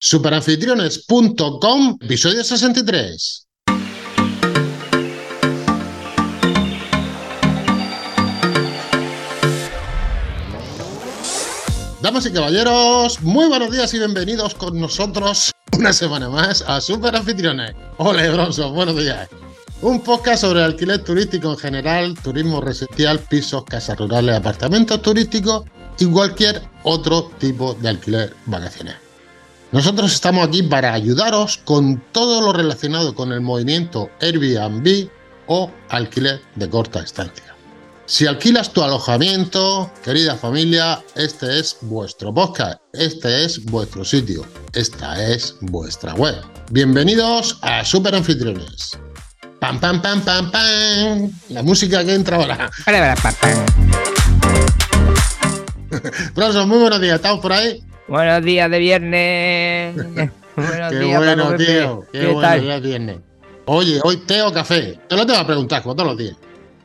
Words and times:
Superanfitriones.com, 0.00 1.98
episodio 2.00 2.44
63. 2.44 3.46
Damas 12.00 12.26
y 12.26 12.30
caballeros, 12.30 13.20
muy 13.22 13.48
buenos 13.48 13.72
días 13.72 13.92
y 13.92 13.98
bienvenidos 13.98 14.54
con 14.54 14.78
nosotros 14.78 15.50
una 15.76 15.92
semana 15.92 16.28
más 16.28 16.62
a 16.62 16.80
Super 16.80 17.16
Anfitriones. 17.16 17.74
Hola, 17.96 18.30
Bronson, 18.30 18.72
buenos 18.72 18.96
días. 18.98 19.28
Un 19.82 20.00
podcast 20.00 20.42
sobre 20.42 20.62
alquiler 20.62 21.02
turístico 21.02 21.50
en 21.50 21.58
general, 21.58 22.14
turismo 22.22 22.60
residencial, 22.60 23.18
pisos, 23.18 23.64
casas 23.64 23.98
rurales, 23.98 24.36
apartamentos 24.36 25.02
turísticos 25.02 25.64
y 25.98 26.06
cualquier 26.06 26.62
otro 26.84 27.32
tipo 27.40 27.74
de 27.74 27.88
alquiler 27.88 28.36
vacacional. 28.46 29.07
Nosotros 29.70 30.14
estamos 30.14 30.48
aquí 30.48 30.62
para 30.62 30.94
ayudaros 30.94 31.58
con 31.58 32.02
todo 32.12 32.40
lo 32.40 32.54
relacionado 32.54 33.14
con 33.14 33.32
el 33.32 33.42
movimiento 33.42 34.08
Airbnb 34.18 35.10
o 35.46 35.70
alquiler 35.90 36.40
de 36.54 36.70
corta 36.70 37.00
estancia. 37.00 37.54
Si 38.06 38.26
alquilas 38.26 38.72
tu 38.72 38.82
alojamiento, 38.82 39.92
querida 40.02 40.36
familia, 40.36 41.04
este 41.14 41.58
es 41.58 41.76
vuestro 41.82 42.32
podcast, 42.32 42.80
este 42.94 43.44
es 43.44 43.62
vuestro 43.66 44.06
sitio, 44.06 44.46
esta 44.72 45.22
es 45.22 45.54
vuestra 45.60 46.14
web. 46.14 46.36
Bienvenidos 46.70 47.58
a 47.60 47.84
Super 47.84 48.14
Anfitriones. 48.14 48.98
Pam, 49.60 49.78
pam, 49.78 50.00
pam, 50.00 50.22
pam, 50.22 50.50
pam. 50.50 51.30
La 51.50 51.62
música 51.62 52.02
que 52.06 52.14
entra 52.14 52.38
ahora. 52.38 52.70
Bronson, 56.34 56.66
muy 56.66 56.78
buenos 56.78 57.02
días, 57.02 57.16
¿estamos 57.16 57.40
por 57.40 57.52
ahí? 57.52 57.82
Buenos 58.08 58.42
días 58.42 58.70
de 58.70 58.78
viernes. 58.78 59.96
buenos 60.56 60.90
Qué 60.90 60.98
días, 60.98 61.18
bueno, 61.18 61.44
Paco 61.44 61.56
tío. 61.56 62.06
Qué, 62.10 62.20
¿Qué 62.20 62.26
bueno 62.26 62.40
tal? 62.40 62.64
ya 62.64 62.76
es 62.76 62.82
viernes. 62.82 63.18
Oye, 63.66 64.00
hoy 64.02 64.16
té 64.16 64.40
o 64.42 64.50
café. 64.50 64.98
Te 65.06 65.14
lo 65.14 65.26
tengo 65.26 65.38
que 65.40 65.44
preguntar, 65.44 65.82
como 65.82 65.94
todos 65.94 66.08
los 66.08 66.18
días. 66.18 66.36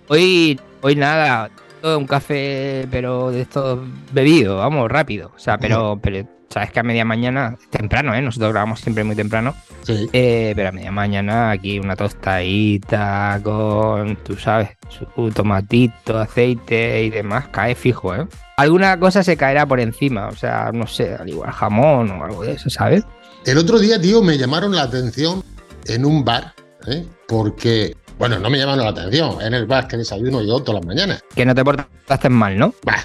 Hoy, 0.09 0.59
hoy 0.81 0.95
nada, 0.97 1.49
todo 1.81 1.97
un 1.97 2.07
café, 2.07 2.85
pero 2.91 3.31
de 3.31 3.41
esto 3.41 3.85
bebido, 4.11 4.57
vamos, 4.57 4.91
rápido. 4.91 5.31
O 5.33 5.39
sea, 5.39 5.57
pero, 5.57 5.97
pero 6.01 6.27
sabes 6.53 6.71
que 6.71 6.79
a 6.79 6.83
media 6.83 7.03
mañana, 7.03 7.57
temprano, 7.71 8.13
¿eh? 8.13 8.21
Nosotros 8.21 8.51
grabamos 8.51 8.79
siempre 8.79 9.03
muy 9.03 9.15
temprano. 9.15 9.55
Sí. 9.81 10.07
Eh, 10.13 10.53
pero 10.55 10.69
a 10.69 10.71
media 10.71 10.91
mañana 10.91 11.49
aquí 11.49 11.79
una 11.79 11.95
tostadita 11.95 13.39
con, 13.43 14.15
tú 14.17 14.37
sabes, 14.37 14.69
su 14.89 15.31
tomatito, 15.31 16.19
aceite 16.19 17.03
y 17.03 17.09
demás, 17.09 17.47
cae 17.49 17.73
fijo, 17.73 18.15
¿eh? 18.15 18.27
Alguna 18.57 18.99
cosa 18.99 19.23
se 19.23 19.35
caerá 19.35 19.65
por 19.65 19.79
encima, 19.79 20.27
o 20.27 20.35
sea, 20.35 20.69
no 20.71 20.85
sé, 20.85 21.15
al 21.15 21.27
igual 21.27 21.51
jamón 21.51 22.11
o 22.11 22.23
algo 22.23 22.43
de 22.43 22.53
eso, 22.53 22.69
¿sabes? 22.69 23.03
El 23.45 23.57
otro 23.57 23.79
día, 23.79 23.99
tío, 23.99 24.21
me 24.21 24.37
llamaron 24.37 24.75
la 24.75 24.83
atención 24.83 25.43
en 25.85 26.05
un 26.05 26.23
bar, 26.23 26.53
¿eh? 26.87 27.03
porque, 27.27 27.95
bueno, 28.19 28.39
no 28.39 28.49
me 28.49 28.57
llamaron 28.57 28.83
la 28.83 28.91
atención, 28.91 29.41
en 29.41 29.53
el 29.53 29.65
bar 29.65 29.87
que 29.87 29.97
desayuno 29.97 30.41
yo 30.41 30.59
todas 30.59 30.81
las 30.81 30.85
mañanas. 30.87 31.23
Que 31.35 31.45
no 31.45 31.53
te 31.55 31.63
portaste 31.63 32.29
mal, 32.29 32.57
¿no? 32.57 32.73
Bah, 32.83 33.03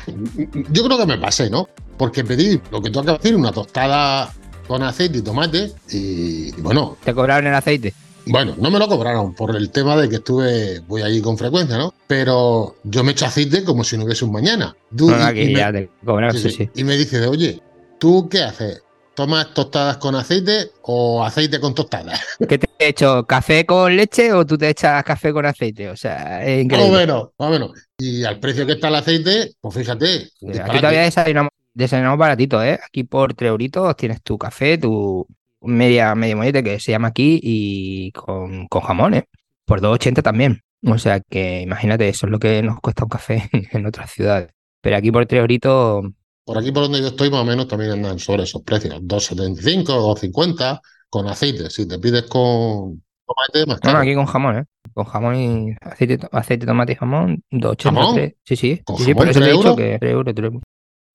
yo 0.71 0.85
creo 0.85 0.99
que 0.99 1.07
me 1.07 1.19
pasé, 1.19 1.51
¿no? 1.51 1.69
Porque 1.97 2.25
pedí 2.25 2.61
lo 2.71 2.81
que 2.81 2.91
tú 2.91 3.01
acabas 3.01 3.21
de 3.23 3.29
decir, 3.29 3.37
una 3.41 3.53
tostada 3.53 4.33
con 4.67 4.83
aceite 4.83 5.19
y 5.19 5.23
tomate, 5.23 5.73
y, 5.91 6.49
y 6.49 6.61
bueno, 6.61 6.97
Te 7.05 7.15
cobraron 7.15 7.47
el 7.47 7.55
aceite. 7.55 7.95
Bueno, 8.27 8.55
no 8.59 8.71
me 8.71 8.79
lo 8.79 8.87
cobraron 8.89 9.35
por 9.35 9.57
el 9.57 9.71
tema 9.71 9.97
de 9.97 10.09
que 10.11 10.17
estuve, 10.17 10.81
voy 10.81 11.01
allí 11.01 11.23
con 11.23 11.39
frecuencia, 11.39 11.79
¿no? 11.79 11.95
Pero 12.07 12.77
yo 12.85 13.03
me 13.03 13.13
echo 13.13 13.25
aceite 13.25 13.65
como 13.65 13.83
si 13.85 13.97
no 13.97 14.05
hubiese 14.05 14.27
un 14.27 14.33
mañana. 14.33 14.77
Tú- 14.95 15.11
No, 15.11 15.31
y- 15.33 15.55
me- 15.55 15.89
te 16.33 16.39
sí. 16.39 16.51
sí. 16.51 16.71
Y 16.75 16.85
me 16.85 16.97
dice, 16.99 17.27
oye, 17.27 17.63
¿tú 17.99 18.29
qué 18.29 18.43
haces? 18.43 18.83
¿Tomas 19.15 19.55
tostadas 19.55 19.97
con 19.97 20.15
aceite 20.15 20.73
o 20.83 21.25
aceite 21.25 21.59
con 21.59 21.75
tostadas? 21.75 22.21
¿Qué 22.47 22.59
te 22.59 22.68
he 22.79 22.89
hecho? 22.89 23.27
¿Café 23.27 23.67
con 23.67 23.97
leche 23.97 24.33
o 24.33 24.45
tú 24.47 24.57
te 24.59 24.69
echas 24.71 25.03
café 25.05 25.33
con 25.33 25.45
aceite? 25.47 25.89
O 25.91 25.97
sea, 25.97 26.45
es 26.45 26.49
Más 26.49 26.59
o 26.59 26.61
increíble. 26.63 26.99
menos, 26.99 27.29
más 27.39 27.49
o 27.49 27.51
menos. 27.51 27.71
Y 27.99 28.25
al 28.25 28.39
precio 28.41 28.67
que 28.67 28.73
está 28.73 28.89
el 28.89 28.95
aceite, 28.97 29.53
pues 29.61 29.75
fíjate. 29.75 30.31
Aquí 30.63 30.77
todavía 30.79 31.03
desayunamos, 31.03 31.51
desayunamos 31.75 32.19
baratito, 32.19 32.63
¿eh? 32.63 32.79
Aquí 32.85 33.05
por 33.05 33.35
3 33.35 33.51
euritos 33.51 33.97
tienes 33.97 34.23
tu 34.23 34.39
café, 34.39 34.79
tu 34.79 35.27
media, 35.61 36.15
media 36.15 36.37
mollete 36.37 36.63
que 36.63 36.79
se 36.81 36.93
llama 36.93 37.09
aquí 37.09 37.41
y 37.43 38.13
con, 38.13 38.67
con 38.69 38.83
jamón, 38.83 39.15
¿eh? 39.15 39.25
Por 39.65 39.81
2,80 39.81 40.23
también. 40.23 40.63
O 40.87 40.97
sea 40.99 41.21
que 41.21 41.61
imagínate, 41.63 42.09
eso 42.09 42.27
es 42.27 42.33
lo 42.33 42.39
que 42.39 42.63
nos 42.63 42.81
cuesta 42.81 43.03
un 43.05 43.11
café 43.11 43.49
en 43.73 43.87
otras 43.87 44.11
ciudades. 44.13 44.51
Pero 44.81 44.97
aquí 44.97 45.11
por 45.11 45.27
3 45.27 45.41
euritos, 45.41 46.05
Por 46.45 46.57
aquí 46.59 46.71
por 46.71 46.85
donde 46.85 47.01
yo 47.01 47.09
estoy, 47.09 47.31
más 47.31 47.41
o 47.41 47.45
menos 47.45 47.67
también 47.67 47.91
andan 47.91 48.19
sobre 48.21 48.45
esos 48.45 48.63
precios. 48.63 48.95
2,75, 49.03 49.85
2,50 49.87 50.81
con 51.11 51.27
aceite. 51.29 51.71
Si 51.71 51.87
te 51.87 51.99
pides 51.99 52.25
con 52.25 53.03
tomate, 53.27 53.67
más 53.67 53.81
caro. 53.81 53.99
no, 53.99 54.03
aquí 54.03 54.15
con 54.15 54.27
jamón, 54.27 54.59
¿eh? 54.59 54.65
Con 54.95 55.05
jamón 55.05 55.37
y 55.37 55.77
aceite, 55.81 56.19
aceite, 56.33 56.67
tomate 56.67 56.93
y 56.93 56.97
jamón, 56.97 57.43
2,80. 57.51 57.83
¿Jamón? 57.83 58.15
tres. 58.15 58.35
Sí, 58.45 58.57
sí. 58.57 58.81
¿Con 58.85 58.97
sí, 58.99 59.15
por 59.15 59.27
jamón, 59.27 59.33
te 59.33 59.39
he 59.39 59.53
dicho 59.53 59.69
euros? 59.69 59.77
que 59.77 59.99
3 59.99 60.13
euros, 60.13 60.35
3 60.35 60.45
euros. 60.45 60.63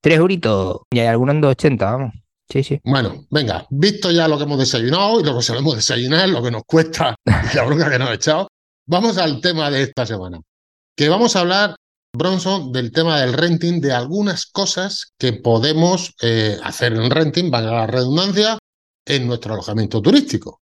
3 0.02 0.18
euritos. 0.18 0.78
Y 0.92 1.00
hay 1.00 1.08
algunos 1.08 1.36
en 1.36 1.42
2,80, 1.42 1.78
vamos. 1.80 2.14
Sí, 2.50 2.64
sí. 2.64 2.80
Bueno, 2.84 3.26
venga, 3.32 3.66
visto 3.70 4.12
ya 4.12 4.28
lo 4.28 4.38
que 4.38 4.44
hemos 4.44 4.60
desayunado 4.60 5.20
y 5.20 5.24
lo 5.24 5.36
que 5.36 5.42
solemos 5.42 5.76
desayunar, 5.76 6.30
lo 6.30 6.44
que 6.44 6.52
nos 6.52 6.64
cuesta 6.66 7.16
y 7.26 7.56
la 7.56 7.64
bronca 7.64 7.90
que 7.90 8.00
nos 8.00 8.10
ha 8.10 8.14
echado, 8.14 8.48
vamos 8.86 9.18
al 9.18 9.42
tema 9.42 9.72
de 9.72 9.84
esta 9.84 10.06
semana. 10.06 10.40
Que 10.96 11.10
vamos 11.10 11.36
a 11.36 11.40
hablar, 11.40 11.76
Bronson, 12.16 12.72
del 12.72 12.92
tema 12.92 13.22
del 13.22 13.34
renting, 13.34 13.82
de 13.82 13.94
algunas 13.94 14.46
cosas 14.46 15.14
que 15.18 15.34
podemos 15.34 16.14
eh, 16.22 16.60
hacer 16.64 16.94
en 16.94 17.10
renting, 17.10 17.50
valga 17.50 17.72
la 17.72 17.88
redundancia, 17.88 18.60
en 19.06 19.28
nuestro 19.28 19.54
alojamiento 19.54 20.02
turístico. 20.02 20.62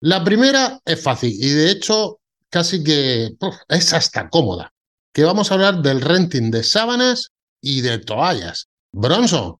La 0.00 0.22
primera 0.22 0.80
es 0.84 1.02
fácil 1.02 1.32
y 1.32 1.50
de 1.50 1.70
hecho 1.70 2.18
casi 2.50 2.82
que 2.82 3.36
es 3.68 3.92
hasta 3.92 4.28
cómoda. 4.28 4.72
Que 5.12 5.24
vamos 5.24 5.50
a 5.50 5.54
hablar 5.54 5.82
del 5.82 6.00
renting 6.00 6.50
de 6.50 6.62
sábanas 6.62 7.30
y 7.62 7.80
de 7.80 7.98
toallas. 7.98 8.68
Bronson, 8.92 9.56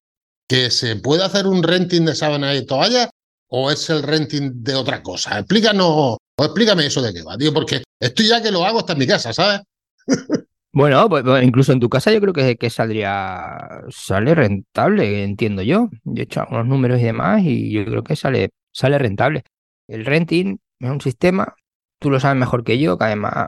que 0.47 0.71
se 0.71 0.95
puede 0.95 1.23
hacer 1.23 1.47
un 1.47 1.63
renting 1.63 2.05
de 2.05 2.15
sábanas 2.15 2.55
y 2.55 2.65
toallas 2.65 3.09
o 3.49 3.71
es 3.71 3.89
el 3.89 4.03
renting 4.03 4.63
de 4.63 4.75
otra 4.75 5.01
cosa. 5.01 5.39
Explícanos 5.39 5.87
o 5.89 6.17
explícame 6.37 6.85
eso 6.85 7.01
de 7.01 7.13
qué 7.13 7.23
va, 7.23 7.37
tío, 7.37 7.53
porque 7.53 7.83
estoy 7.99 8.27
ya 8.27 8.41
que 8.41 8.51
lo 8.51 8.65
hago 8.65 8.79
hasta 8.79 8.93
en 8.93 8.99
mi 8.99 9.07
casa, 9.07 9.33
¿sabes? 9.33 9.61
Bueno, 10.73 11.09
pues, 11.09 11.23
pues, 11.23 11.43
incluso 11.43 11.71
en 11.73 11.79
tu 11.79 11.89
casa 11.89 12.11
yo 12.13 12.21
creo 12.21 12.33
que, 12.33 12.55
que 12.57 12.69
saldría, 12.69 13.81
sale 13.89 14.35
rentable, 14.35 15.23
entiendo 15.23 15.61
yo. 15.63 15.89
Yo 16.03 16.21
he 16.21 16.23
hecho 16.25 16.41
algunos 16.41 16.67
números 16.67 16.99
y 16.99 17.03
demás 17.03 17.41
y 17.43 17.71
yo 17.71 17.85
creo 17.85 18.03
que 18.03 18.15
sale, 18.15 18.49
sale 18.71 18.97
rentable. 18.99 19.43
El 19.87 20.05
renting 20.05 20.57
es 20.79 20.89
un 20.89 21.01
sistema, 21.01 21.55
tú 21.99 22.11
lo 22.11 22.19
sabes 22.19 22.37
mejor 22.39 22.63
que 22.63 22.77
yo, 22.77 22.97
que 22.97 23.05
además 23.05 23.47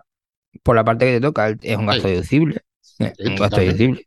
por 0.63 0.75
la 0.75 0.83
parte 0.83 1.05
que 1.05 1.13
te 1.13 1.21
toca 1.21 1.49
es 1.61 1.77
un 1.77 1.85
gasto 1.87 2.07
Sí. 2.07 2.13
deducible. 2.13 2.61
un 2.99 3.35
gasto 3.35 3.57
deducible. 3.61 4.05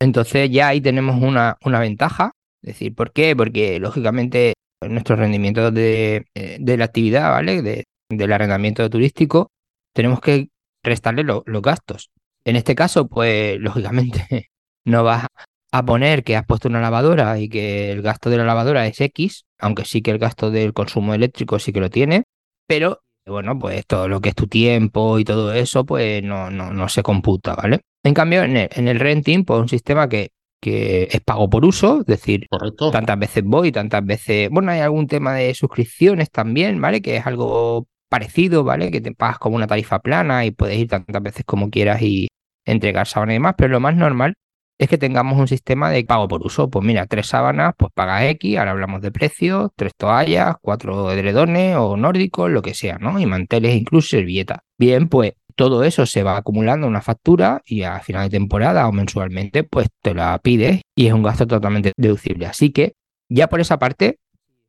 Entonces 0.00 0.50
ya 0.50 0.68
ahí 0.68 0.80
tenemos 0.80 1.22
una, 1.22 1.56
una 1.64 1.80
ventaja. 1.80 2.32
Es 2.62 2.74
decir, 2.74 2.94
¿por 2.94 3.12
qué? 3.12 3.36
Porque 3.36 3.78
lógicamente 3.80 4.54
nuestros 4.82 5.18
rendimientos 5.18 5.72
de, 5.74 6.26
eh, 6.34 6.58
de 6.60 6.76
la 6.76 6.86
actividad, 6.86 7.30
¿vale? 7.30 7.62
De, 7.62 7.84
del 8.10 8.32
arrendamiento 8.32 8.88
turístico, 8.90 9.50
tenemos 9.94 10.20
que 10.20 10.48
restarle 10.82 11.22
lo- 11.24 11.42
los 11.46 11.62
gastos. 11.62 12.10
En 12.44 12.56
este 12.56 12.74
caso, 12.74 13.08
pues 13.08 13.58
lógicamente 13.60 14.50
no 14.84 15.04
vas 15.04 15.26
a 15.72 15.84
poner 15.84 16.22
que 16.22 16.36
has 16.36 16.46
puesto 16.46 16.68
una 16.68 16.80
lavadora 16.80 17.38
y 17.38 17.48
que 17.48 17.90
el 17.90 18.02
gasto 18.02 18.30
de 18.30 18.36
la 18.36 18.44
lavadora 18.44 18.86
es 18.86 19.00
X, 19.00 19.44
aunque 19.58 19.84
sí 19.84 20.02
que 20.02 20.12
el 20.12 20.18
gasto 20.18 20.50
del 20.50 20.72
consumo 20.72 21.14
eléctrico 21.14 21.58
sí 21.58 21.72
que 21.72 21.80
lo 21.80 21.90
tiene, 21.90 22.24
pero 22.68 23.00
bueno, 23.26 23.58
pues 23.58 23.86
todo 23.86 24.06
lo 24.06 24.20
que 24.20 24.28
es 24.28 24.34
tu 24.34 24.46
tiempo 24.46 25.18
y 25.18 25.24
todo 25.24 25.52
eso, 25.52 25.84
pues 25.84 26.22
no, 26.22 26.50
no, 26.50 26.72
no 26.72 26.88
se 26.88 27.02
computa, 27.02 27.54
¿vale? 27.54 27.80
En 28.04 28.12
cambio, 28.12 28.42
en 28.42 28.56
el, 28.56 28.68
en 28.72 28.86
el 28.86 29.00
renting, 29.00 29.44
pues 29.44 29.60
un 29.60 29.68
sistema 29.68 30.08
que, 30.08 30.30
que 30.60 31.08
es 31.10 31.20
pago 31.22 31.48
por 31.48 31.64
uso, 31.64 32.00
es 32.00 32.06
decir, 32.06 32.46
Correcto. 32.50 32.90
tantas 32.90 33.18
veces 33.18 33.42
voy, 33.44 33.72
tantas 33.72 34.04
veces. 34.04 34.50
Bueno, 34.50 34.72
hay 34.72 34.80
algún 34.80 35.06
tema 35.06 35.34
de 35.34 35.54
suscripciones 35.54 36.30
también, 36.30 36.80
¿vale? 36.80 37.00
Que 37.00 37.16
es 37.16 37.26
algo 37.26 37.88
parecido, 38.10 38.62
¿vale? 38.62 38.90
Que 38.90 39.00
te 39.00 39.12
pagas 39.12 39.38
como 39.38 39.56
una 39.56 39.66
tarifa 39.66 39.98
plana 40.00 40.44
y 40.44 40.50
puedes 40.50 40.78
ir 40.78 40.88
tantas 40.88 41.22
veces 41.22 41.44
como 41.46 41.70
quieras 41.70 42.02
y 42.02 42.28
entregar 42.64 43.06
sábanas 43.06 43.34
y 43.34 43.36
demás, 43.36 43.54
pero 43.56 43.70
lo 43.72 43.80
más 43.80 43.96
normal 43.96 44.34
es 44.78 44.88
que 44.88 44.98
tengamos 44.98 45.38
un 45.38 45.48
sistema 45.48 45.90
de 45.90 46.04
pago 46.04 46.28
por 46.28 46.44
uso. 46.44 46.68
Pues 46.68 46.84
mira, 46.84 47.06
tres 47.06 47.28
sábanas, 47.28 47.74
pues 47.76 47.92
pagas 47.94 48.24
X, 48.24 48.58
ahora 48.58 48.72
hablamos 48.72 49.02
de 49.02 49.12
precios, 49.12 49.70
tres 49.76 49.92
toallas, 49.96 50.56
cuatro 50.60 51.12
edredones 51.12 51.76
o 51.76 51.96
nórdicos, 51.96 52.50
lo 52.50 52.62
que 52.62 52.74
sea, 52.74 52.98
¿no? 52.98 53.18
Y 53.20 53.26
manteles, 53.26 53.76
incluso 53.76 54.08
servilletas. 54.08 54.58
Bien, 54.78 55.08
pues 55.08 55.34
todo 55.54 55.84
eso 55.84 56.06
se 56.06 56.22
va 56.22 56.36
acumulando 56.36 56.86
en 56.86 56.90
una 56.90 57.02
factura 57.02 57.62
y 57.64 57.82
a 57.82 58.00
final 58.00 58.24
de 58.28 58.38
temporada 58.38 58.88
o 58.88 58.92
mensualmente, 58.92 59.62
pues 59.64 59.88
te 60.02 60.14
la 60.14 60.38
pides 60.38 60.82
y 60.96 61.06
es 61.06 61.12
un 61.12 61.22
gasto 61.22 61.46
totalmente 61.46 61.92
deducible. 61.96 62.46
Así 62.46 62.70
que 62.70 62.94
ya 63.28 63.48
por 63.48 63.60
esa 63.60 63.78
parte, 63.78 64.18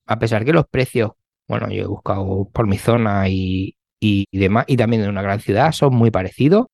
a 0.06 0.20
pesar 0.20 0.46
que 0.46 0.54
los 0.54 0.66
precios, 0.68 1.12
bueno, 1.48 1.70
yo 1.72 1.84
he 1.84 1.88
buscado 1.88 2.50
por 2.54 2.68
mi 2.68 2.78
zona 2.78 3.28
y, 3.30 3.76
y 4.00 4.26
demás, 4.32 4.66
y 4.68 4.78
también 4.78 5.04
en 5.04 5.10
una 5.10 5.22
gran 5.22 5.40
ciudad, 5.40 5.72
son 5.72 5.96
muy 5.96 6.12
parecidos. 6.12 6.68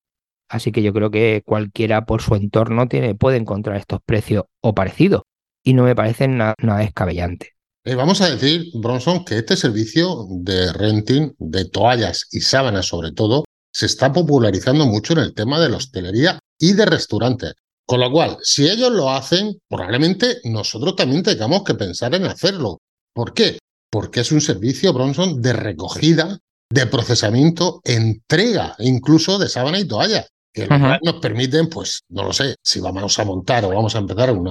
Así 0.51 0.71
que 0.71 0.83
yo 0.83 0.91
creo 0.93 1.09
que 1.09 1.41
cualquiera 1.45 2.05
por 2.05 2.21
su 2.21 2.35
entorno 2.35 2.87
tiene, 2.87 3.15
puede 3.15 3.37
encontrar 3.37 3.77
estos 3.77 4.01
precios 4.05 4.43
o 4.61 4.75
parecidos. 4.75 5.23
Y 5.63 5.73
no 5.73 5.83
me 5.83 5.95
parecen 5.95 6.37
na- 6.37 6.55
nada 6.61 6.79
descabellante. 6.79 7.51
Eh, 7.85 7.95
vamos 7.95 8.21
a 8.21 8.29
decir, 8.29 8.65
Bronson, 8.73 9.23
que 9.25 9.37
este 9.37 9.55
servicio 9.55 10.27
de 10.29 10.73
renting 10.73 11.31
de 11.39 11.65
toallas 11.65 12.27
y 12.31 12.41
sábanas 12.41 12.85
sobre 12.87 13.11
todo 13.11 13.45
se 13.73 13.85
está 13.85 14.11
popularizando 14.11 14.85
mucho 14.85 15.13
en 15.13 15.19
el 15.19 15.33
tema 15.33 15.59
de 15.59 15.69
la 15.69 15.77
hostelería 15.77 16.37
y 16.59 16.73
de 16.73 16.85
restaurantes. 16.85 17.53
Con 17.87 18.01
lo 18.01 18.11
cual, 18.11 18.37
si 18.43 18.67
ellos 18.69 18.91
lo 18.91 19.09
hacen, 19.09 19.57
probablemente 19.69 20.37
nosotros 20.43 20.95
también 20.95 21.23
tengamos 21.23 21.63
que 21.63 21.73
pensar 21.73 22.13
en 22.13 22.25
hacerlo. 22.25 22.79
¿Por 23.13 23.33
qué? 23.33 23.57
Porque 23.89 24.19
es 24.19 24.31
un 24.31 24.41
servicio, 24.41 24.93
Bronson, 24.93 25.41
de 25.41 25.53
recogida, 25.53 26.39
de 26.69 26.85
procesamiento, 26.87 27.81
entrega 27.83 28.75
incluso 28.79 29.39
de 29.39 29.49
sábana 29.49 29.79
y 29.79 29.85
toalla, 29.87 30.25
que 30.53 30.67
nos 30.67 31.15
permiten, 31.21 31.69
pues, 31.69 32.01
no 32.09 32.23
lo 32.23 32.33
sé, 32.33 32.55
si 32.63 32.79
vamos 32.79 33.17
a 33.17 33.25
montar 33.25 33.65
o 33.65 33.69
vamos 33.69 33.95
a 33.95 33.99
empezar 33.99 34.31
un 34.31 34.49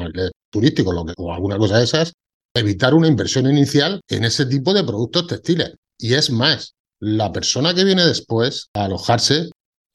turístico 0.50 0.92
lo 0.92 1.04
que, 1.04 1.14
o 1.16 1.32
alguna 1.32 1.58
cosa 1.58 1.78
de 1.78 1.84
esas, 1.84 2.12
evitar 2.54 2.94
una 2.94 3.08
inversión 3.08 3.48
inicial 3.50 4.00
en 4.08 4.24
ese 4.24 4.46
tipo 4.46 4.72
de 4.74 4.84
productos 4.84 5.26
textiles. 5.26 5.74
Y 5.98 6.14
es 6.14 6.30
más, 6.30 6.74
la 7.00 7.32
persona 7.32 7.74
que 7.74 7.84
viene 7.84 8.04
después 8.04 8.68
a 8.74 8.84
alojarse 8.84 9.50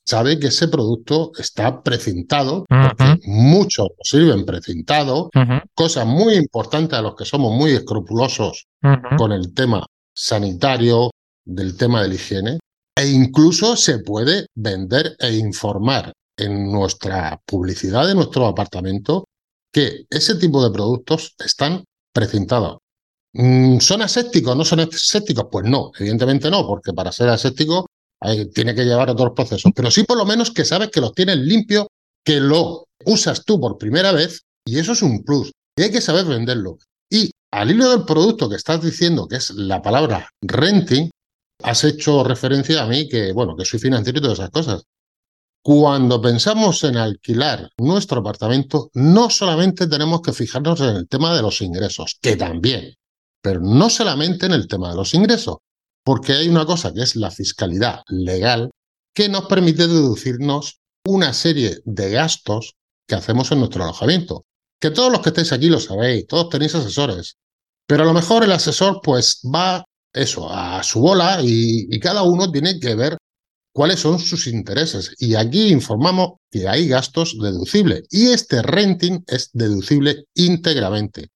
sabe 0.06 0.40
que 0.40 0.48
ese 0.48 0.68
producto 0.68 1.32
está 1.38 1.82
precintado, 1.82 2.66
porque 2.70 3.20
muchos 3.26 3.88
lo 3.90 4.04
sirven 4.04 4.46
precintado, 4.46 5.32
cosa 5.74 6.06
muy 6.06 6.36
importante 6.36 6.96
a 6.96 7.02
los 7.02 7.16
que 7.16 7.26
somos 7.26 7.52
muy 7.54 7.72
escrupulosos 7.72 8.68
con 9.18 9.32
el 9.32 9.54
tema 9.54 9.86
sanitario, 10.14 11.10
del 11.44 11.76
tema 11.76 12.02
de 12.02 12.10
la 12.10 12.16
higiene, 12.16 12.60
e 12.98 13.08
incluso 13.08 13.76
se 13.76 14.00
puede 14.00 14.48
vender 14.56 15.16
e 15.20 15.34
informar 15.36 16.14
en 16.38 16.72
nuestra 16.72 17.40
publicidad 17.46 18.08
de 18.08 18.16
nuestro 18.16 18.48
apartamento 18.48 19.26
que 19.72 20.06
ese 20.10 20.36
tipo 20.36 20.64
de 20.64 20.72
productos 20.72 21.36
están 21.44 21.84
precintados. 22.14 22.78
Mm, 23.34 23.80
¿Son 23.80 24.02
asépticos? 24.02 24.56
¿No 24.56 24.64
son 24.64 24.80
asépticos? 24.80 25.48
Pues 25.52 25.66
no, 25.66 25.92
evidentemente 26.00 26.50
no, 26.50 26.66
porque 26.66 26.94
para 26.94 27.12
ser 27.12 27.30
aséptico 27.30 27.86
tiene 28.54 28.74
que 28.74 28.86
llevar 28.86 29.10
otros 29.10 29.34
procesos. 29.36 29.72
Pero 29.76 29.92
sí 29.92 30.04
por 30.04 30.18
lo 30.18 30.26
menos 30.26 30.52
que 30.52 30.66
sabes 30.66 30.90
que 30.90 31.02
los 31.02 31.14
tienes 31.14 31.38
limpios, 31.38 31.88
que 32.24 32.40
lo 32.40 32.86
usas 33.06 33.44
tú 33.44 33.60
por 33.60 33.78
primera 33.78 34.12
vez 34.14 34.44
y 34.66 34.80
eso 34.80 34.94
es 34.94 35.02
un 35.02 35.24
plus. 35.24 35.52
Y 35.78 35.84
hay 35.84 35.92
que 35.92 36.02
saber 36.02 36.26
venderlo. 36.26 36.78
Y 37.10 37.32
al 37.52 37.72
hilo 37.72 37.90
del 37.92 38.06
producto 38.06 38.50
que 38.50 38.56
estás 38.56 38.82
diciendo, 38.82 39.28
que 39.28 39.36
es 39.36 39.52
la 39.52 39.82
palabra 39.82 40.30
renting, 40.42 41.10
has 41.64 41.84
hecho 41.84 42.24
referencia 42.24 42.84
a 42.84 42.88
mí 42.88 43.08
que, 43.08 43.32
bueno, 43.32 43.56
que 43.56 43.66
soy 43.66 43.80
financiero 43.80 44.20
y 44.20 44.22
todas 44.22 44.40
esas 44.40 44.52
cosas. 44.52 44.84
Cuando 45.62 46.22
pensamos 46.22 46.84
en 46.84 46.98
alquilar 46.98 47.70
nuestro 47.78 48.20
apartamento, 48.20 48.92
no 48.94 49.30
solamente 49.30 49.88
tenemos 49.88 50.22
que 50.22 50.32
fijarnos 50.32 50.80
en 50.82 50.96
el 50.96 51.08
tema 51.08 51.36
de 51.36 51.42
los 51.42 51.62
ingresos, 51.62 52.18
que 52.22 52.36
también, 52.36 52.94
pero 53.42 53.62
no 53.62 53.90
solamente 53.90 54.46
en 54.46 54.52
el 54.52 54.68
tema 54.68 54.92
de 54.92 54.96
los 54.96 55.14
ingresos, 55.16 55.58
porque 56.04 56.34
hay 56.34 56.48
una 56.48 56.66
cosa 56.66 56.94
que 56.94 57.02
es 57.02 57.16
la 57.16 57.32
fiscalidad 57.32 58.04
legal 58.10 58.70
que 59.16 59.28
nos 59.28 59.46
permite 59.48 59.88
deducirnos 59.88 60.82
una 61.06 61.34
serie 61.34 61.80
de 61.86 62.12
gastos 62.12 62.76
que 63.08 63.16
hacemos 63.16 63.52
en 63.52 63.60
nuestro 63.60 63.84
alojamiento. 63.84 64.46
Que 64.80 64.92
todos 64.92 65.12
los 65.12 65.22
que 65.22 65.30
estéis 65.30 65.52
aquí 65.52 65.70
lo 65.70 65.80
sabéis, 65.80 66.28
todos 66.28 66.50
tenéis 66.50 66.76
asesores, 66.76 67.38
pero 67.88 68.04
a 68.04 68.06
lo 68.06 68.14
mejor 68.14 68.44
el 68.44 68.52
asesor 68.52 69.00
pues 69.02 69.42
va 69.44 69.86
eso, 70.16 70.50
a 70.52 70.82
su 70.84 71.00
bola 71.00 71.40
y, 71.44 71.88
y 71.90 72.00
cada 72.00 72.24
uno 72.24 72.52
tiene 72.52 72.80
que 72.80 72.96
ver 72.96 73.18
cuáles 73.74 74.00
son 74.00 74.20
sus 74.20 74.48
intereses. 74.48 75.14
Y 75.20 75.36
aquí 75.36 75.68
informamos 75.68 76.40
que 76.50 76.68
hay 76.68 76.88
gastos 76.88 77.38
deducibles 77.40 78.04
y 78.10 78.30
este 78.32 78.62
renting 78.62 79.24
es 79.28 79.50
deducible 79.54 80.26
íntegramente. 80.34 81.30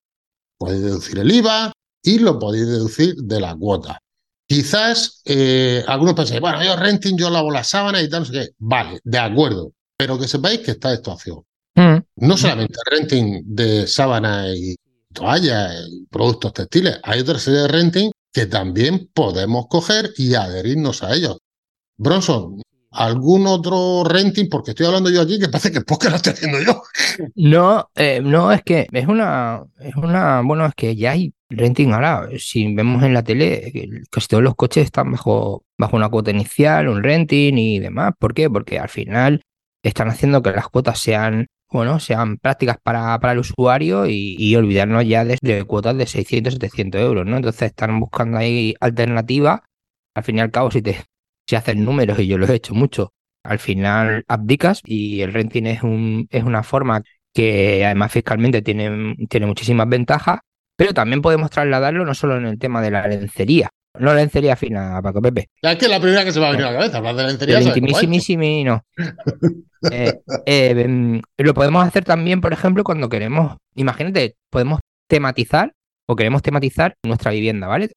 Podéis 0.58 0.84
deducir 0.84 1.20
el 1.20 1.32
IVA, 1.32 1.72
y 2.02 2.20
lo 2.20 2.40
podéis 2.40 2.68
deducir 2.68 3.16
de 3.16 3.40
la 3.40 3.56
cuota. 3.56 4.00
Quizás 4.48 5.22
eh, 5.26 5.84
algunos 5.88 6.16
pensáis, 6.16 6.42
bueno, 6.42 6.64
yo 6.64 6.76
renting, 6.76 7.18
yo 7.18 7.30
lavo 7.30 7.52
la 7.52 7.64
sábana 7.64 8.02
y 8.02 8.10
tal, 8.10 8.22
no 8.22 8.26
sé 8.26 8.34
qué. 8.34 8.50
Vale, 8.58 9.00
de 9.04 9.18
acuerdo, 9.20 9.74
pero 9.96 10.18
que 10.18 10.28
sepáis 10.28 10.60
que 10.62 10.72
está 10.72 10.94
esta 10.94 11.12
opción. 11.12 11.44
Mm. 11.76 11.98
No 12.16 12.38
solamente 12.38 12.80
renting 12.90 13.44
de 13.46 13.86
sábana 13.86 14.48
y 14.54 14.76
toalla 15.14 15.72
y 15.88 16.06
productos 16.10 16.54
textiles, 16.54 17.00
hay 17.04 17.20
otra 17.20 17.38
serie 17.38 17.62
de 17.62 17.68
renting 17.68 18.12
que 18.32 18.46
también 18.46 19.10
podemos 19.14 19.68
coger 19.68 20.12
y 20.18 20.36
adherirnos 20.36 21.04
a 21.04 21.14
ellos. 21.14 21.40
Bronson, 21.98 22.62
algún 22.92 23.48
otro 23.48 24.04
renting, 24.04 24.50
porque 24.50 24.72
estoy 24.72 24.86
hablando 24.86 25.10
yo 25.10 25.22
aquí 25.22 25.40
que 25.40 25.50
parece 25.50 25.72
que 25.72 25.80
el 25.80 25.86
podcast 25.86 26.12
lo 26.12 26.16
estoy 26.18 26.34
haciendo 26.34 26.62
yo. 26.62 26.84
No, 27.36 27.90
eh, 27.96 28.22
no, 28.24 28.52
es 28.52 28.64
que 28.64 28.88
es 28.92 29.08
una, 29.08 29.64
es 29.80 29.96
una, 29.96 30.42
bueno, 30.42 30.66
es 30.66 30.74
que 30.76 30.96
ya 30.96 31.12
hay 31.12 31.34
renting 31.50 31.92
ahora. 31.92 32.30
Si 32.38 32.74
vemos 32.74 33.04
en 33.04 33.14
la 33.14 33.24
tele, 33.24 33.72
casi 34.10 34.28
todos 34.28 34.44
los 34.44 34.56
coches 34.56 34.86
están 34.86 35.12
bajo, 35.12 35.64
bajo 35.78 35.98
una 35.98 36.10
cuota 36.10 36.32
inicial, 36.32 36.88
un 36.88 37.04
renting 37.04 37.58
y 37.58 37.80
demás. 37.80 38.14
¿Por 38.18 38.34
qué? 38.34 38.50
Porque 38.50 38.80
al 38.80 38.90
final 38.90 39.42
están 39.84 40.10
haciendo 40.10 40.42
que 40.42 40.52
las 40.52 40.68
cuotas 40.70 41.00
sean, 41.00 41.48
bueno, 41.72 42.00
sean 42.00 42.38
prácticas 42.38 42.78
para, 42.82 43.20
para 43.20 43.34
el 43.34 43.40
usuario 43.40 44.06
y, 44.08 44.56
olvidarnos 44.56 45.06
ya 45.08 45.24
de, 45.26 45.64
cuotas 45.66 45.98
de 45.98 46.06
600, 46.08 46.54
700 46.54 47.02
euros, 47.02 47.26
¿no? 47.26 47.38
Entonces 47.38 47.64
están 47.64 48.00
buscando 48.00 48.38
ahí 48.38 48.76
alternativas. 48.80 49.62
Al 50.16 50.24
fin 50.24 50.38
y 50.38 50.42
al 50.42 50.52
cabo, 50.52 50.72
si 50.72 50.82
te 50.82 50.98
si 51.48 51.56
haces 51.56 51.76
números, 51.76 52.20
y 52.20 52.28
yo 52.28 52.38
lo 52.38 52.48
he 52.48 52.56
hecho 52.56 52.76
mucho, 52.76 53.14
al 53.44 53.58
final 53.58 54.24
abdicas 54.28 54.82
y 54.86 55.22
el 55.22 55.34
renting 55.34 55.66
es, 55.66 55.82
un, 55.82 56.28
es 56.30 56.44
una 56.44 56.62
forma 56.62 57.02
que 57.34 57.84
además 57.84 58.12
fiscalmente 58.12 58.62
tiene, 58.62 59.16
tiene 59.30 59.48
muchísimas 59.48 59.90
ventajas, 59.90 60.42
pero 60.76 60.94
también 60.94 61.22
podemos 61.22 61.50
trasladarlo 61.50 62.06
no 62.06 62.14
solo 62.14 62.38
en 62.38 62.46
el 62.46 62.60
tema 62.60 62.82
de 62.82 62.92
la 62.92 63.08
lencería, 63.08 63.72
no 63.98 64.14
lencería 64.14 64.56
fina, 64.56 65.02
Paco 65.02 65.22
Pepe. 65.22 65.50
Es 65.62 65.78
que 65.78 65.86
es 65.86 65.92
la 65.92 66.00
primera 66.00 66.24
que 66.24 66.32
se 66.32 66.40
va 66.40 66.50
a 66.50 66.52
venir 66.52 66.66
a 66.66 66.72
la 66.72 66.78
cabeza, 66.80 66.98
hablar 66.98 67.16
de 67.16 67.24
lencería. 67.28 67.58
El 67.58 67.68
intimísimísimi, 67.68 68.64
no. 68.64 68.84
Eh, 69.92 70.20
eh, 70.46 70.72
em, 70.78 71.22
lo 71.38 71.54
podemos 71.54 71.88
hacer 71.88 72.04
también, 72.04 72.42
por 72.42 72.52
ejemplo, 72.52 72.84
cuando 72.84 73.08
queremos, 73.08 73.56
imagínate, 73.76 74.36
podemos 74.50 74.82
tematizar 75.08 75.72
o 76.06 76.18
queremos 76.18 76.42
tematizar 76.42 76.96
nuestra 77.06 77.32
vivienda, 77.32 77.68
¿vale? 77.68 77.90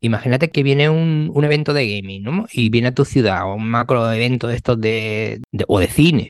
Imagínate 0.00 0.50
que 0.50 0.62
viene 0.62 0.88
un, 0.88 1.32
un, 1.34 1.44
evento 1.44 1.72
de 1.72 1.88
gaming, 1.88 2.22
¿no? 2.22 2.46
Y 2.52 2.68
viene 2.68 2.86
a 2.86 2.94
tu 2.94 3.04
ciudad, 3.04 3.46
o 3.46 3.54
un 3.54 3.68
macro 3.68 4.12
evento 4.12 4.46
de 4.46 4.54
estos 4.54 4.80
de, 4.80 5.42
o 5.66 5.80
de 5.80 5.88
cine. 5.88 6.28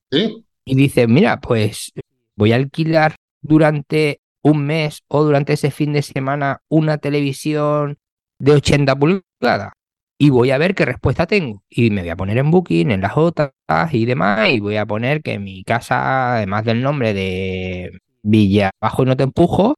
Y 0.64 0.74
dices, 0.74 1.06
mira, 1.06 1.38
pues 1.38 1.92
voy 2.34 2.52
a 2.52 2.56
alquilar 2.56 3.16
durante 3.42 4.20
un 4.42 4.64
mes 4.64 5.02
o 5.08 5.24
durante 5.24 5.52
ese 5.52 5.70
fin 5.70 5.92
de 5.92 6.00
semana 6.00 6.62
una 6.68 6.96
televisión 6.96 7.98
de 8.44 8.52
80 8.52 8.96
pulgadas 8.96 9.72
y 10.18 10.30
voy 10.30 10.50
a 10.50 10.58
ver 10.58 10.74
qué 10.74 10.84
respuesta 10.84 11.26
tengo. 11.26 11.62
Y 11.68 11.90
me 11.90 12.02
voy 12.02 12.10
a 12.10 12.16
poner 12.16 12.38
en 12.38 12.50
Booking, 12.50 12.90
en 12.90 13.00
las 13.00 13.16
otras 13.16 13.52
y 13.92 14.06
demás, 14.06 14.48
y 14.50 14.60
voy 14.60 14.76
a 14.76 14.86
poner 14.86 15.22
que 15.22 15.38
mi 15.38 15.64
casa, 15.64 16.36
además 16.36 16.64
del 16.64 16.82
nombre 16.82 17.14
de 17.14 18.00
Villa 18.22 18.70
Bajo 18.80 19.02
y 19.02 19.06
no 19.06 19.16
te 19.16 19.24
empujo, 19.24 19.74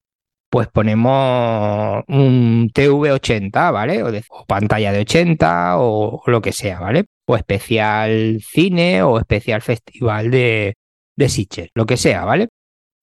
pues 0.51 0.69
ponemos 0.69 2.05
un 2.09 2.71
TV80, 2.73 3.73
¿vale? 3.73 4.03
O, 4.03 4.11
pantalla 4.47 4.93
de 4.93 5.01
80 5.01 5.79
o, 5.79 6.23
lo 6.27 6.41
que 6.41 6.53
sea, 6.53 6.81
¿vale? 6.81 7.07
O 7.27 7.37
especial 7.37 8.41
cine 8.43 9.03
o 9.03 9.19
especial 9.19 9.63
festival 9.63 10.31
de, 10.31 10.75
de 11.17 11.71
lo 11.75 11.87
que 11.87 11.97
sea, 11.97 12.25
¿vale? 12.25 12.49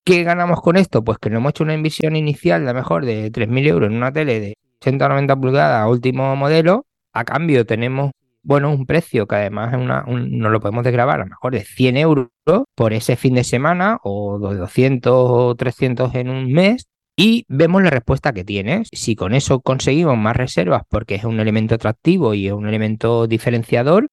¿Qué 0.06 0.24
ganamos 0.24 0.62
con 0.62 0.78
esto? 0.78 1.04
Pues 1.04 1.18
que 1.18 1.30
no 1.30 1.38
hemos 1.38 1.52
hecho 1.52 1.64
una 1.64 1.74
inversión 1.76 2.16
inicial 2.16 2.66
de 2.66 2.74
mejor 2.74 3.06
de 3.06 3.32
3.000 3.32 3.68
euros 3.68 3.90
en 3.90 3.98
una 3.98 4.12
tele 4.12 4.40
de 4.40 4.56
80 4.84 5.06
o 5.06 5.10
90 5.10 5.36
pulgadas, 5.38 5.90
último 5.90 6.36
modelo. 6.36 6.86
A 7.14 7.24
cambio 7.24 7.66
tenemos, 7.66 8.12
bueno, 8.44 8.72
un 8.72 8.86
precio 8.86 9.28
que 9.28 9.36
además 9.36 9.74
es 9.74 9.80
una, 9.80 10.04
no 10.08 10.50
lo 10.50 10.60
podemos 10.60 10.84
desgravar 10.84 11.22
a 11.22 11.24
lo 11.24 11.30
mejor 11.30 11.54
de 11.54 11.64
100 11.64 11.98
euros 11.98 12.28
por 12.76 12.94
ese 12.94 13.16
fin 13.16 13.36
de 13.36 13.44
semana 13.44 14.00
o 14.04 14.40
de 14.40 14.58
200 14.58 15.14
o 15.16 15.56
300 15.56 16.16
en 16.16 16.30
un 16.30 16.52
mes 16.52 16.88
y 17.16 17.46
vemos 17.48 17.84
la 17.84 17.90
respuesta 17.92 18.34
que 18.34 18.44
tienes. 18.44 18.90
Si 18.92 19.16
con 19.16 19.34
eso 19.34 19.62
conseguimos 19.62 20.18
más 20.18 20.36
reservas 20.36 20.84
porque 20.90 21.16
es 21.16 21.24
un 21.24 21.40
elemento 21.40 21.76
atractivo 21.76 22.34
y 22.34 22.48
es 22.48 22.54
un 22.54 22.68
elemento 22.68 23.28
diferenciador, 23.28 24.08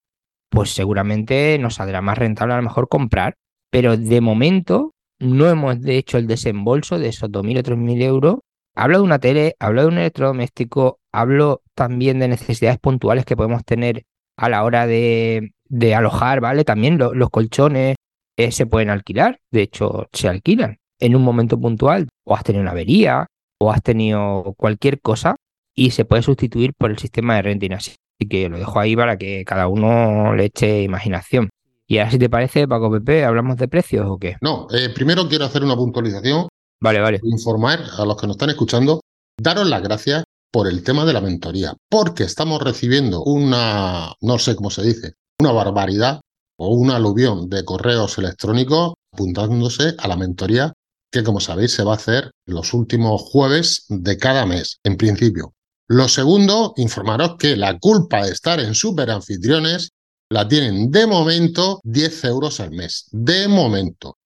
pues 0.50 0.70
seguramente 0.70 1.58
nos 1.58 1.76
saldrá 1.76 2.02
más 2.02 2.18
rentable 2.18 2.54
a 2.54 2.58
lo 2.58 2.62
mejor 2.62 2.88
comprar. 2.88 3.36
Pero 3.70 3.96
de 3.96 4.20
momento 4.20 4.92
no 5.18 5.48
hemos 5.48 5.76
hecho 5.86 6.18
el 6.18 6.26
desembolso 6.26 6.98
de 6.98 7.08
esos 7.08 7.30
2.000 7.30 7.58
o 7.58 7.62
3.000 7.62 8.02
euros. 8.02 8.36
Hablo 8.74 8.98
de 8.98 9.04
una 9.04 9.18
tele, 9.18 9.56
hablo 9.58 9.82
de 9.82 9.88
un 9.88 9.98
electrodoméstico, 9.98 11.00
hablo 11.12 11.62
también 11.74 12.18
de 12.18 12.28
necesidades 12.28 12.78
puntuales 12.78 13.24
que 13.24 13.36
podemos 13.36 13.64
tener 13.64 14.04
a 14.36 14.48
la 14.48 14.64
hora 14.64 14.86
de, 14.86 15.52
alojar, 15.94 16.40
¿vale? 16.40 16.64
También 16.64 16.98
los 16.98 17.30
colchones 17.30 17.96
eh, 18.36 18.52
se 18.52 18.66
pueden 18.66 18.90
alquilar, 18.90 19.40
de 19.50 19.62
hecho 19.62 20.08
se 20.12 20.28
alquilan 20.28 20.78
en 21.00 21.16
un 21.16 21.22
momento 21.22 21.58
puntual, 21.58 22.08
o 22.24 22.34
has 22.34 22.44
tenido 22.44 22.62
una 22.62 22.72
avería, 22.72 23.26
o 23.58 23.72
has 23.72 23.82
tenido 23.82 24.54
cualquier 24.56 25.00
cosa, 25.00 25.36
y 25.74 25.90
se 25.90 26.04
puede 26.04 26.22
sustituir 26.22 26.72
por 26.76 26.90
el 26.90 26.98
sistema 26.98 27.36
de 27.36 27.42
renting. 27.42 27.72
Así 27.72 27.96
que 28.28 28.48
lo 28.48 28.58
dejo 28.58 28.78
ahí 28.78 28.94
para 28.94 29.16
que 29.16 29.44
cada 29.44 29.66
uno 29.66 30.34
le 30.34 30.46
eche 30.46 30.82
imaginación. 30.82 31.48
Y 31.86 31.98
ahora, 31.98 32.10
si 32.10 32.18
te 32.18 32.28
parece, 32.28 32.68
Paco 32.68 32.90
Pepe, 32.90 33.24
¿hablamos 33.24 33.56
de 33.56 33.66
precios 33.66 34.06
o 34.08 34.18
qué? 34.18 34.36
No, 34.42 34.68
eh, 34.72 34.90
primero 34.94 35.28
quiero 35.28 35.46
hacer 35.46 35.64
una 35.64 35.74
puntualización. 35.74 36.48
Vale, 36.80 37.00
vale. 37.00 37.20
Informar 37.24 37.80
a 37.98 38.04
los 38.04 38.16
que 38.16 38.26
nos 38.26 38.34
están 38.34 38.50
escuchando 38.50 39.00
daros 39.38 39.68
las 39.68 39.82
gracias 39.82 40.24
por 40.50 40.66
el 40.66 40.82
tema 40.82 41.04
de 41.04 41.12
la 41.12 41.20
mentoría, 41.20 41.74
porque 41.88 42.24
estamos 42.24 42.60
recibiendo 42.62 43.22
una, 43.22 44.14
no 44.20 44.38
sé 44.38 44.56
cómo 44.56 44.70
se 44.70 44.82
dice, 44.82 45.14
una 45.38 45.52
barbaridad 45.52 46.20
o 46.58 46.74
un 46.74 46.90
aluvión 46.90 47.48
de 47.48 47.64
correos 47.64 48.18
electrónicos 48.18 48.94
apuntándose 49.12 49.94
a 49.98 50.08
la 50.08 50.16
mentoría 50.16 50.72
que, 51.12 51.22
como 51.24 51.40
sabéis, 51.40 51.72
se 51.72 51.82
va 51.82 51.92
a 51.92 51.96
hacer 51.96 52.30
los 52.46 52.72
últimos 52.74 53.22
jueves 53.22 53.84
de 53.88 54.16
cada 54.16 54.46
mes, 54.46 54.78
en 54.84 54.96
principio. 54.96 55.54
Lo 55.88 56.08
segundo, 56.08 56.72
informaros 56.76 57.36
que 57.38 57.56
la 57.56 57.78
culpa 57.78 58.24
de 58.24 58.32
estar 58.32 58.60
en 58.60 58.74
super 58.74 59.10
anfitriones 59.10 59.90
la 60.30 60.46
tienen 60.46 60.90
de 60.90 61.06
momento 61.06 61.80
10 61.82 62.24
euros 62.24 62.60
al 62.60 62.70
mes. 62.70 63.08
De 63.10 63.48
momento. 63.48 64.16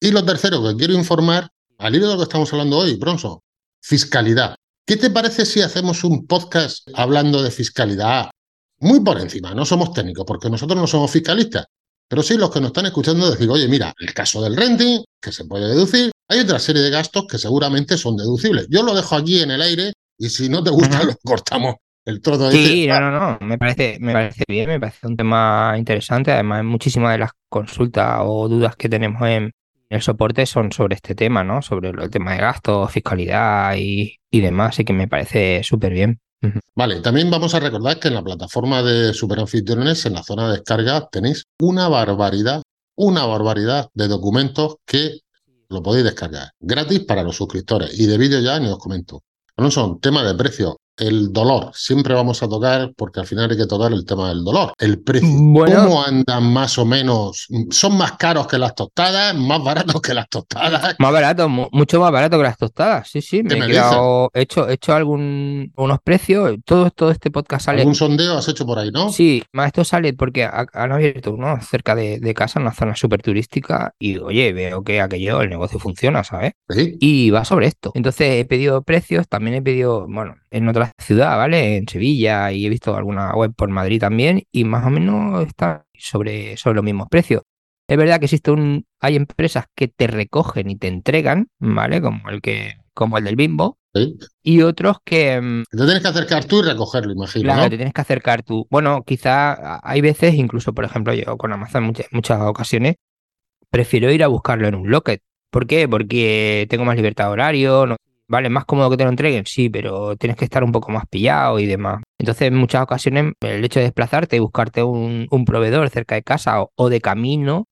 Y 0.00 0.10
lo 0.10 0.24
tercero 0.24 0.62
que 0.64 0.74
quiero 0.76 0.94
informar, 0.94 1.48
al 1.78 1.94
hilo 1.94 2.06
de 2.06 2.12
lo 2.14 2.18
que 2.18 2.24
estamos 2.24 2.52
hablando 2.52 2.78
hoy, 2.78 2.96
Bronzo, 2.96 3.42
fiscalidad. 3.80 4.56
¿Qué 4.86 4.96
te 4.96 5.10
parece 5.10 5.46
si 5.46 5.62
hacemos 5.62 6.04
un 6.04 6.26
podcast 6.26 6.88
hablando 6.94 7.42
de 7.42 7.50
fiscalidad? 7.50 8.30
Muy 8.80 9.00
por 9.00 9.20
encima, 9.20 9.54
no 9.54 9.64
somos 9.64 9.92
técnicos, 9.92 10.24
porque 10.26 10.50
nosotros 10.50 10.78
no 10.78 10.86
somos 10.86 11.10
fiscalistas. 11.10 11.66
Pero 12.06 12.22
sí 12.22 12.36
los 12.36 12.50
que 12.50 12.60
nos 12.60 12.68
están 12.68 12.86
escuchando 12.86 13.30
decir, 13.30 13.48
oye, 13.48 13.66
mira, 13.66 13.94
el 13.98 14.12
caso 14.12 14.42
del 14.42 14.56
renting, 14.56 15.02
que 15.20 15.32
se 15.32 15.46
puede 15.46 15.68
deducir, 15.68 16.10
hay 16.28 16.40
otra 16.40 16.58
serie 16.58 16.82
de 16.82 16.90
gastos 16.90 17.24
que 17.28 17.38
seguramente 17.38 17.96
son 17.96 18.16
deducibles. 18.16 18.66
Yo 18.68 18.82
lo 18.82 18.94
dejo 18.94 19.16
aquí 19.16 19.40
en 19.40 19.52
el 19.52 19.62
aire 19.62 19.92
y 20.18 20.28
si 20.28 20.48
no 20.48 20.62
te 20.62 20.70
gusta, 20.70 21.02
lo 21.02 21.14
cortamos 21.24 21.76
el 22.04 22.20
trozo. 22.20 22.50
Sí, 22.50 22.86
no, 22.86 23.00
no, 23.00 23.10
no, 23.10 23.38
me 23.40 23.56
parece, 23.56 23.96
me 24.00 24.12
parece 24.12 24.44
bien, 24.46 24.68
me 24.68 24.78
parece 24.78 25.06
un 25.06 25.16
tema 25.16 25.74
interesante. 25.76 26.32
Además, 26.32 26.62
muchísimas 26.64 27.12
de 27.12 27.18
las 27.18 27.30
consultas 27.48 28.20
o 28.22 28.48
dudas 28.48 28.76
que 28.76 28.88
tenemos 28.88 29.26
en 29.26 29.52
el 29.94 30.02
soporte 30.02 30.44
son 30.46 30.72
sobre 30.72 30.96
este 30.96 31.14
tema, 31.14 31.44
¿no? 31.44 31.62
Sobre 31.62 31.90
el 31.90 32.10
tema 32.10 32.32
de 32.32 32.38
gastos, 32.38 32.90
fiscalidad 32.90 33.76
y, 33.76 34.18
demás, 34.32 34.70
así 34.70 34.84
que 34.84 34.92
me 34.92 35.08
parece 35.08 35.62
súper 35.62 35.92
bien. 35.92 36.20
Vale, 36.74 37.00
también 37.00 37.30
vamos 37.30 37.54
a 37.54 37.60
recordar 37.60 37.98
que 37.98 38.08
en 38.08 38.14
la 38.14 38.22
plataforma 38.22 38.82
de 38.82 39.14
Superanfitriones, 39.14 40.04
en 40.04 40.14
la 40.14 40.22
zona 40.22 40.48
de 40.48 40.56
descarga, 40.56 41.08
tenéis 41.10 41.44
una 41.60 41.88
barbaridad, 41.88 42.62
una 42.96 43.24
barbaridad 43.24 43.88
de 43.94 44.08
documentos 44.08 44.76
que 44.84 45.20
lo 45.70 45.82
podéis 45.82 46.04
descargar 46.04 46.50
gratis 46.60 47.00
para 47.00 47.22
los 47.22 47.36
suscriptores. 47.36 47.98
Y 47.98 48.06
de 48.06 48.18
vídeo 48.18 48.40
ya 48.40 48.58
ni 48.60 48.68
os 48.68 48.78
comento. 48.78 49.22
No 49.56 49.70
son 49.70 50.00
temas 50.00 50.26
de 50.26 50.34
precio, 50.34 50.76
el 50.96 51.32
dolor. 51.32 51.70
Siempre 51.74 52.14
vamos 52.14 52.42
a 52.42 52.48
tocar, 52.48 52.92
porque 52.96 53.20
al 53.20 53.26
final 53.26 53.50
hay 53.50 53.56
que 53.56 53.66
tocar 53.66 53.92
el 53.92 54.04
tema 54.04 54.28
del 54.28 54.44
dolor. 54.44 54.72
El 54.78 55.02
precio. 55.02 55.28
¿Cómo 55.28 56.02
andan 56.02 56.52
más 56.52 56.78
o 56.78 56.84
menos? 56.84 57.48
¿Son 57.70 57.96
más 57.96 58.12
caros 58.12 58.46
que 58.46 58.58
las 58.58 58.74
tostadas? 58.74 59.34
¿Más 59.34 59.62
baratos 59.62 60.00
que 60.00 60.14
las 60.14 60.28
tostadas? 60.28 60.96
Más 60.98 61.12
barato, 61.12 61.48
mucho 61.48 62.00
más 62.00 62.12
barato 62.12 62.36
que 62.36 62.42
las 62.42 62.58
tostadas. 62.58 63.08
Sí, 63.08 63.20
sí. 63.20 63.42
Me, 63.42 63.54
he, 63.54 64.40
hecho, 64.40 64.68
he 64.68 64.72
hecho 64.72 64.94
algún, 64.94 65.72
unos 65.76 65.98
precios. 66.02 66.56
Todo, 66.64 66.90
todo 66.90 67.10
este 67.10 67.30
podcast 67.30 67.66
sale. 67.66 67.84
¿Un 67.84 67.94
sondeo 67.94 68.38
has 68.38 68.48
hecho 68.48 68.66
por 68.66 68.78
ahí, 68.78 68.90
no? 68.90 69.10
Sí, 69.10 69.42
más 69.52 69.68
esto 69.68 69.84
sale 69.84 70.12
porque 70.12 70.44
han 70.44 70.92
abierto 70.92 71.32
uno 71.32 71.58
cerca 71.62 71.94
de, 71.94 72.20
de 72.20 72.34
casa, 72.34 72.60
una 72.60 72.72
zona 72.72 72.94
súper 72.94 73.22
turística. 73.22 73.94
Y 73.98 74.18
oye, 74.18 74.52
veo 74.52 74.82
que 74.82 75.00
aquello, 75.00 75.40
el 75.40 75.50
negocio 75.50 75.78
funciona, 75.78 76.24
¿sabes? 76.24 76.52
¿Sí? 76.68 76.96
Y 77.00 77.30
va 77.30 77.44
sobre 77.44 77.66
esto. 77.66 77.92
Entonces 77.94 78.40
he 78.40 78.44
pedido 78.44 78.82
precios, 78.82 79.28
también 79.28 79.56
he 79.56 79.62
pedido, 79.62 80.06
bueno, 80.08 80.36
en 80.50 80.68
otras 80.68 80.83
ciudad, 80.98 81.36
¿vale? 81.36 81.76
En 81.76 81.88
Sevilla 81.88 82.52
y 82.52 82.66
he 82.66 82.68
visto 82.68 82.96
alguna 82.96 83.32
web 83.34 83.52
por 83.54 83.68
Madrid 83.68 84.00
también 84.00 84.42
y 84.52 84.64
más 84.64 84.86
o 84.86 84.90
menos 84.90 85.46
está 85.46 85.86
sobre, 85.94 86.56
sobre 86.56 86.76
los 86.76 86.84
mismos 86.84 87.08
precios. 87.10 87.42
Es 87.86 87.98
verdad 87.98 88.18
que 88.18 88.26
existe 88.26 88.50
un, 88.50 88.86
hay 89.00 89.16
empresas 89.16 89.66
que 89.74 89.88
te 89.88 90.06
recogen 90.06 90.70
y 90.70 90.76
te 90.76 90.88
entregan, 90.88 91.48
¿vale? 91.58 92.00
Como 92.00 92.30
el 92.30 92.40
que, 92.40 92.78
como 92.94 93.18
el 93.18 93.24
del 93.24 93.36
Bimbo. 93.36 93.78
Y 94.42 94.62
otros 94.62 94.96
que. 95.04 95.40
Mm, 95.40 95.62
te 95.70 95.76
tienes 95.76 96.00
que 96.00 96.08
acercar 96.08 96.44
tú 96.46 96.60
y 96.60 96.62
recogerlo, 96.62 97.12
imagino. 97.12 97.44
Claro, 97.44 97.70
te 97.70 97.76
tienes 97.76 97.94
que 97.94 98.00
acercar 98.00 98.42
tú. 98.42 98.66
Bueno, 98.68 99.04
quizá 99.04 99.78
hay 99.88 100.00
veces, 100.00 100.34
incluso, 100.34 100.72
por 100.72 100.84
ejemplo, 100.84 101.14
yo 101.14 101.36
con 101.36 101.52
Amazon 101.52 101.84
muchas, 101.84 102.06
muchas 102.10 102.40
ocasiones, 102.40 102.96
prefiero 103.70 104.10
ir 104.10 104.24
a 104.24 104.28
buscarlo 104.28 104.66
en 104.66 104.74
un 104.74 104.90
locket. 104.90 105.20
¿Por 105.50 105.68
qué? 105.68 105.88
Porque 105.88 106.66
tengo 106.68 106.84
más 106.84 106.96
libertad 106.96 107.26
de 107.26 107.30
horario, 107.30 107.86
no 107.86 107.96
Vale, 108.26 108.48
más 108.48 108.64
cómodo 108.64 108.90
que 108.90 108.96
te 108.96 109.04
lo 109.04 109.10
entreguen, 109.10 109.44
sí, 109.46 109.68
pero 109.68 110.16
tienes 110.16 110.36
que 110.38 110.46
estar 110.46 110.64
un 110.64 110.72
poco 110.72 110.90
más 110.90 111.04
pillado 111.08 111.58
y 111.58 111.66
demás. 111.66 112.02
Entonces, 112.18 112.48
en 112.48 112.54
muchas 112.56 112.82
ocasiones, 112.82 113.34
el 113.40 113.64
hecho 113.64 113.80
de 113.80 113.84
desplazarte 113.84 114.36
y 114.36 114.38
buscarte 114.38 114.82
un, 114.82 115.28
proveedor 115.44 115.90
cerca 115.90 116.14
de 116.14 116.22
casa 116.22 116.64
o, 116.74 116.88
de 116.88 117.00
camino 117.00 117.66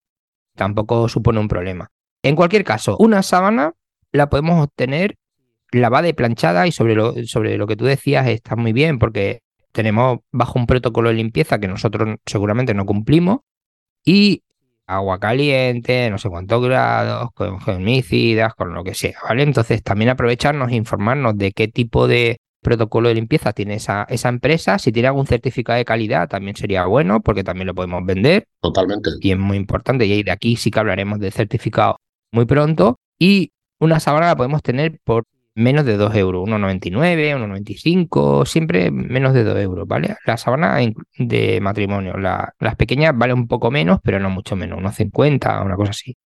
tampoco 0.54 1.08
supone 1.08 1.40
un 1.40 1.48
problema. 1.48 1.88
En 2.22 2.36
cualquier 2.36 2.64
caso, 2.64 2.96
una 2.98 3.22
sábana 3.22 3.72
la 4.12 4.28
podemos 4.28 4.62
obtener 4.62 5.16
lavada 5.72 6.08
y 6.08 6.12
planchada 6.12 6.66
y 6.66 6.72
sobre 6.72 6.94
lo, 6.94 7.14
sobre 7.24 7.56
lo 7.56 7.66
que 7.66 7.76
tú 7.76 7.86
decías 7.86 8.26
está 8.28 8.54
muy 8.54 8.74
bien 8.74 8.98
porque 8.98 9.40
tenemos 9.72 10.18
bajo 10.30 10.58
un 10.58 10.66
protocolo 10.66 11.08
de 11.08 11.14
limpieza 11.14 11.58
que 11.58 11.68
nosotros 11.68 12.16
seguramente 12.26 12.74
no 12.74 12.84
cumplimos 12.84 13.38
y 14.04 14.42
agua 14.94 15.18
caliente, 15.18 16.10
no 16.10 16.18
sé 16.18 16.28
cuántos 16.28 16.62
grados, 16.62 17.30
con 17.34 17.60
germicidas, 17.60 18.54
con 18.54 18.74
lo 18.74 18.84
que 18.84 18.94
sea, 18.94 19.14
¿vale? 19.28 19.42
Entonces 19.42 19.82
también 19.82 20.10
aprovecharnos 20.10 20.70
e 20.70 20.76
informarnos 20.76 21.36
de 21.36 21.52
qué 21.52 21.68
tipo 21.68 22.06
de 22.06 22.38
protocolo 22.62 23.08
de 23.08 23.16
limpieza 23.16 23.52
tiene 23.52 23.74
esa, 23.74 24.04
esa 24.08 24.28
empresa. 24.28 24.78
Si 24.78 24.92
tiene 24.92 25.08
algún 25.08 25.26
certificado 25.26 25.76
de 25.76 25.84
calidad 25.84 26.28
también 26.28 26.56
sería 26.56 26.86
bueno 26.86 27.20
porque 27.20 27.44
también 27.44 27.66
lo 27.66 27.74
podemos 27.74 28.04
vender. 28.06 28.46
Totalmente. 28.60 29.10
Y 29.20 29.32
es 29.32 29.38
muy 29.38 29.56
importante. 29.56 30.06
Y 30.06 30.22
de 30.22 30.30
aquí 30.30 30.56
sí 30.56 30.70
que 30.70 30.78
hablaremos 30.78 31.18
de 31.18 31.30
certificado 31.30 31.96
muy 32.30 32.46
pronto. 32.46 32.96
Y 33.18 33.50
una 33.78 34.00
sábana 34.00 34.28
la 34.28 34.36
podemos 34.36 34.62
tener 34.62 34.98
por 35.04 35.24
menos 35.54 35.84
de 35.84 35.96
2 35.96 36.14
euros, 36.16 36.48
1,99, 36.48 37.36
1,95, 37.36 38.46
siempre 38.46 38.90
menos 38.90 39.34
de 39.34 39.44
2 39.44 39.58
euros, 39.58 39.86
¿vale? 39.86 40.16
La 40.26 40.36
sábana 40.36 40.78
de 41.18 41.60
matrimonio, 41.60 42.16
las 42.16 42.76
pequeñas 42.76 43.12
valen 43.16 43.38
un 43.38 43.48
poco 43.48 43.70
menos, 43.70 44.00
pero 44.02 44.18
no 44.18 44.30
mucho 44.30 44.56
menos, 44.56 44.78
unos 44.78 44.94
50, 44.94 45.62
una 45.62 45.76
cosa 45.76 45.90
así. 45.90 46.16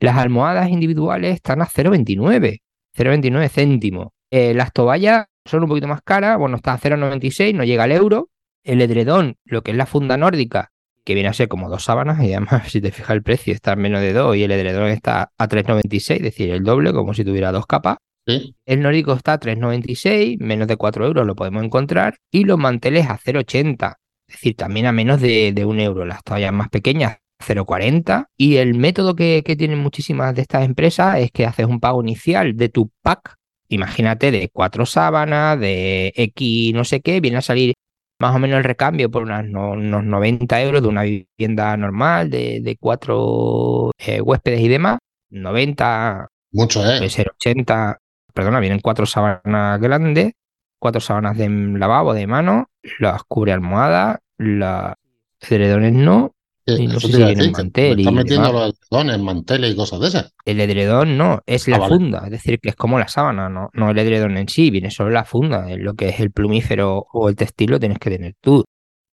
Las 0.00 0.16
almohadas 0.16 0.68
individuales 0.70 1.34
están 1.36 1.62
a 1.62 1.66
0,29, 1.66 2.58
0,29 2.96 3.48
céntimos. 3.48 4.08
Eh, 4.30 4.54
las 4.54 4.72
toallas 4.72 5.26
son 5.44 5.62
un 5.62 5.68
poquito 5.68 5.86
más 5.88 6.02
caras, 6.02 6.38
bueno, 6.38 6.56
está 6.56 6.72
a 6.74 6.78
0,96, 6.78 7.54
no 7.54 7.64
llega 7.64 7.84
al 7.84 7.92
euro. 7.92 8.28
El 8.64 8.80
edredón, 8.80 9.36
lo 9.44 9.62
que 9.62 9.72
es 9.72 9.76
la 9.76 9.86
funda 9.86 10.16
nórdica, 10.16 10.72
que 11.04 11.14
viene 11.14 11.28
a 11.28 11.32
ser 11.32 11.48
como 11.48 11.68
dos 11.68 11.84
sábanas, 11.84 12.22
y 12.22 12.32
además, 12.32 12.62
si 12.70 12.80
te 12.80 12.90
fijas 12.90 13.10
el 13.10 13.22
precio, 13.22 13.54
está 13.54 13.72
en 13.72 13.80
menos 13.80 14.00
de 14.00 14.12
2 14.12 14.36
y 14.36 14.44
el 14.44 14.52
edredón 14.52 14.88
está 14.88 15.32
a 15.36 15.48
3,96, 15.48 16.16
es 16.16 16.22
decir, 16.22 16.50
el 16.50 16.62
doble, 16.64 16.92
como 16.92 17.14
si 17.14 17.24
tuviera 17.24 17.52
dos 17.52 17.66
capas. 17.66 17.96
El 18.26 18.82
nórdico 18.82 19.12
está 19.14 19.34
a 19.34 19.40
3,96, 19.40 20.38
menos 20.38 20.68
de 20.68 20.76
4 20.76 21.06
euros 21.06 21.26
lo 21.26 21.34
podemos 21.34 21.64
encontrar. 21.64 22.16
Y 22.30 22.44
los 22.44 22.58
manteles 22.58 23.08
a 23.08 23.18
0,80, 23.18 23.96
es 24.28 24.34
decir, 24.34 24.56
también 24.56 24.86
a 24.86 24.92
menos 24.92 25.20
de, 25.20 25.52
de 25.52 25.64
un 25.64 25.80
euro. 25.80 26.04
Las 26.04 26.22
toallas 26.22 26.52
más 26.52 26.68
pequeñas 26.68 27.18
0,40. 27.42 28.28
Y 28.36 28.56
el 28.56 28.74
método 28.74 29.14
que, 29.14 29.42
tienen 29.58 29.78
muchísimas 29.78 30.34
de 30.34 30.42
estas 30.42 30.64
empresas 30.64 31.18
es 31.18 31.30
que 31.30 31.46
haces 31.46 31.66
un 31.66 31.80
pago 31.80 32.02
inicial 32.02 32.56
de 32.56 32.68
tu 32.68 32.90
pack. 33.02 33.36
Imagínate 33.68 34.30
de 34.30 34.48
cuatro 34.52 34.86
sábanas, 34.86 35.58
de 35.58 36.12
X 36.14 36.74
no 36.74 36.84
sé 36.84 37.00
qué, 37.00 37.20
viene 37.20 37.38
a 37.38 37.42
salir 37.42 37.74
más 38.18 38.36
o 38.36 38.38
menos 38.38 38.58
el 38.58 38.64
recambio 38.64 39.10
por 39.10 39.22
unos 39.22 40.04
90 40.04 40.62
euros 40.62 40.82
de 40.82 40.88
una 40.88 41.02
vivienda 41.02 41.76
normal 41.76 42.30
de, 42.30 42.60
de 42.60 42.76
cuatro 42.76 43.90
eh, 43.98 44.20
huéspedes 44.20 44.60
y 44.60 44.68
demás. 44.68 44.98
90, 45.30 46.28
mucho, 46.52 46.80
¿eh? 46.82 46.98
Puede 46.98 47.10
ser 47.10 47.30
80, 47.34 47.98
perdona, 48.32 48.60
vienen 48.60 48.80
cuatro 48.80 49.06
sábanas 49.06 49.80
grandes, 49.80 50.32
cuatro 50.78 51.00
sábanas 51.00 51.36
de 51.36 51.48
lavabo 51.48 52.14
de 52.14 52.26
mano, 52.26 52.70
las 52.98 53.22
cubre 53.24 53.52
almohada, 53.52 54.20
las 54.38 54.94
edredones 55.40 55.92
no, 55.92 56.34
y 56.66 56.86
no 56.86 57.00
sé 57.00 57.08
si 57.08 57.16
vienen 57.16 57.52
mantel. 57.52 57.98
Están 57.98 58.14
metiendo 58.14 58.52
los 58.52 58.74
edredones, 58.74 59.18
manteles 59.20 59.72
y 59.72 59.76
cosas 59.76 60.00
de 60.00 60.08
esas. 60.08 60.34
El 60.44 60.60
edredón 60.60 61.18
no, 61.18 61.40
es 61.46 61.66
la 61.68 61.76
ah, 61.76 61.88
funda, 61.88 62.22
es 62.24 62.30
decir, 62.30 62.58
que 62.60 62.70
es 62.70 62.76
como 62.76 62.98
la 62.98 63.08
sábana, 63.08 63.48
no, 63.48 63.70
no 63.72 63.90
el 63.90 63.98
edredón 63.98 64.36
en 64.36 64.48
sí, 64.48 64.70
viene 64.70 64.90
solo 64.90 65.10
la 65.10 65.24
funda, 65.24 65.70
es 65.70 65.78
lo 65.78 65.94
que 65.94 66.08
es 66.08 66.20
el 66.20 66.30
plumífero 66.30 67.06
o 67.12 67.28
el 67.28 67.36
textil 67.36 67.72
lo 67.72 67.80
tienes 67.80 67.98
que 67.98 68.10
tener 68.10 68.34
tú. 68.40 68.64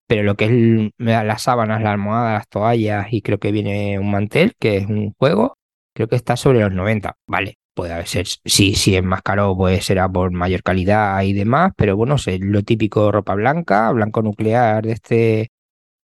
Pero 0.08 0.24
lo 0.24 0.36
que 0.36 0.46
es 0.46 0.92
las 0.98 1.42
sábanas, 1.42 1.82
la 1.82 1.92
almohada, 1.92 2.34
las 2.34 2.48
toallas 2.48 3.08
y 3.12 3.22
creo 3.22 3.40
que 3.40 3.52
viene 3.52 3.98
un 3.98 4.12
mantel, 4.12 4.54
que 4.60 4.78
es 4.78 4.86
un 4.86 5.14
juego, 5.18 5.58
creo 5.94 6.08
que 6.08 6.16
está 6.16 6.38
sobre 6.38 6.60
los 6.60 6.72
90. 6.72 7.18
Vale, 7.28 7.58
puede 7.76 8.06
ser, 8.08 8.26
si, 8.28 8.76
si 8.76 8.96
es 8.96 9.04
más 9.04 9.22
caro, 9.22 9.56
pues 9.56 9.86
será 9.86 10.10
por 10.10 10.32
mayor 10.32 10.64
calidad 10.64 11.22
y 11.24 11.34
demás, 11.34 11.74
pero 11.78 11.96
bueno, 11.98 12.16
es 12.16 12.40
lo 12.42 12.64
típico 12.64 13.12
ropa 13.12 13.36
blanca, 13.36 13.92
blanco 13.92 14.22
nuclear 14.24 14.86
de 14.86 14.94
este 14.94 15.52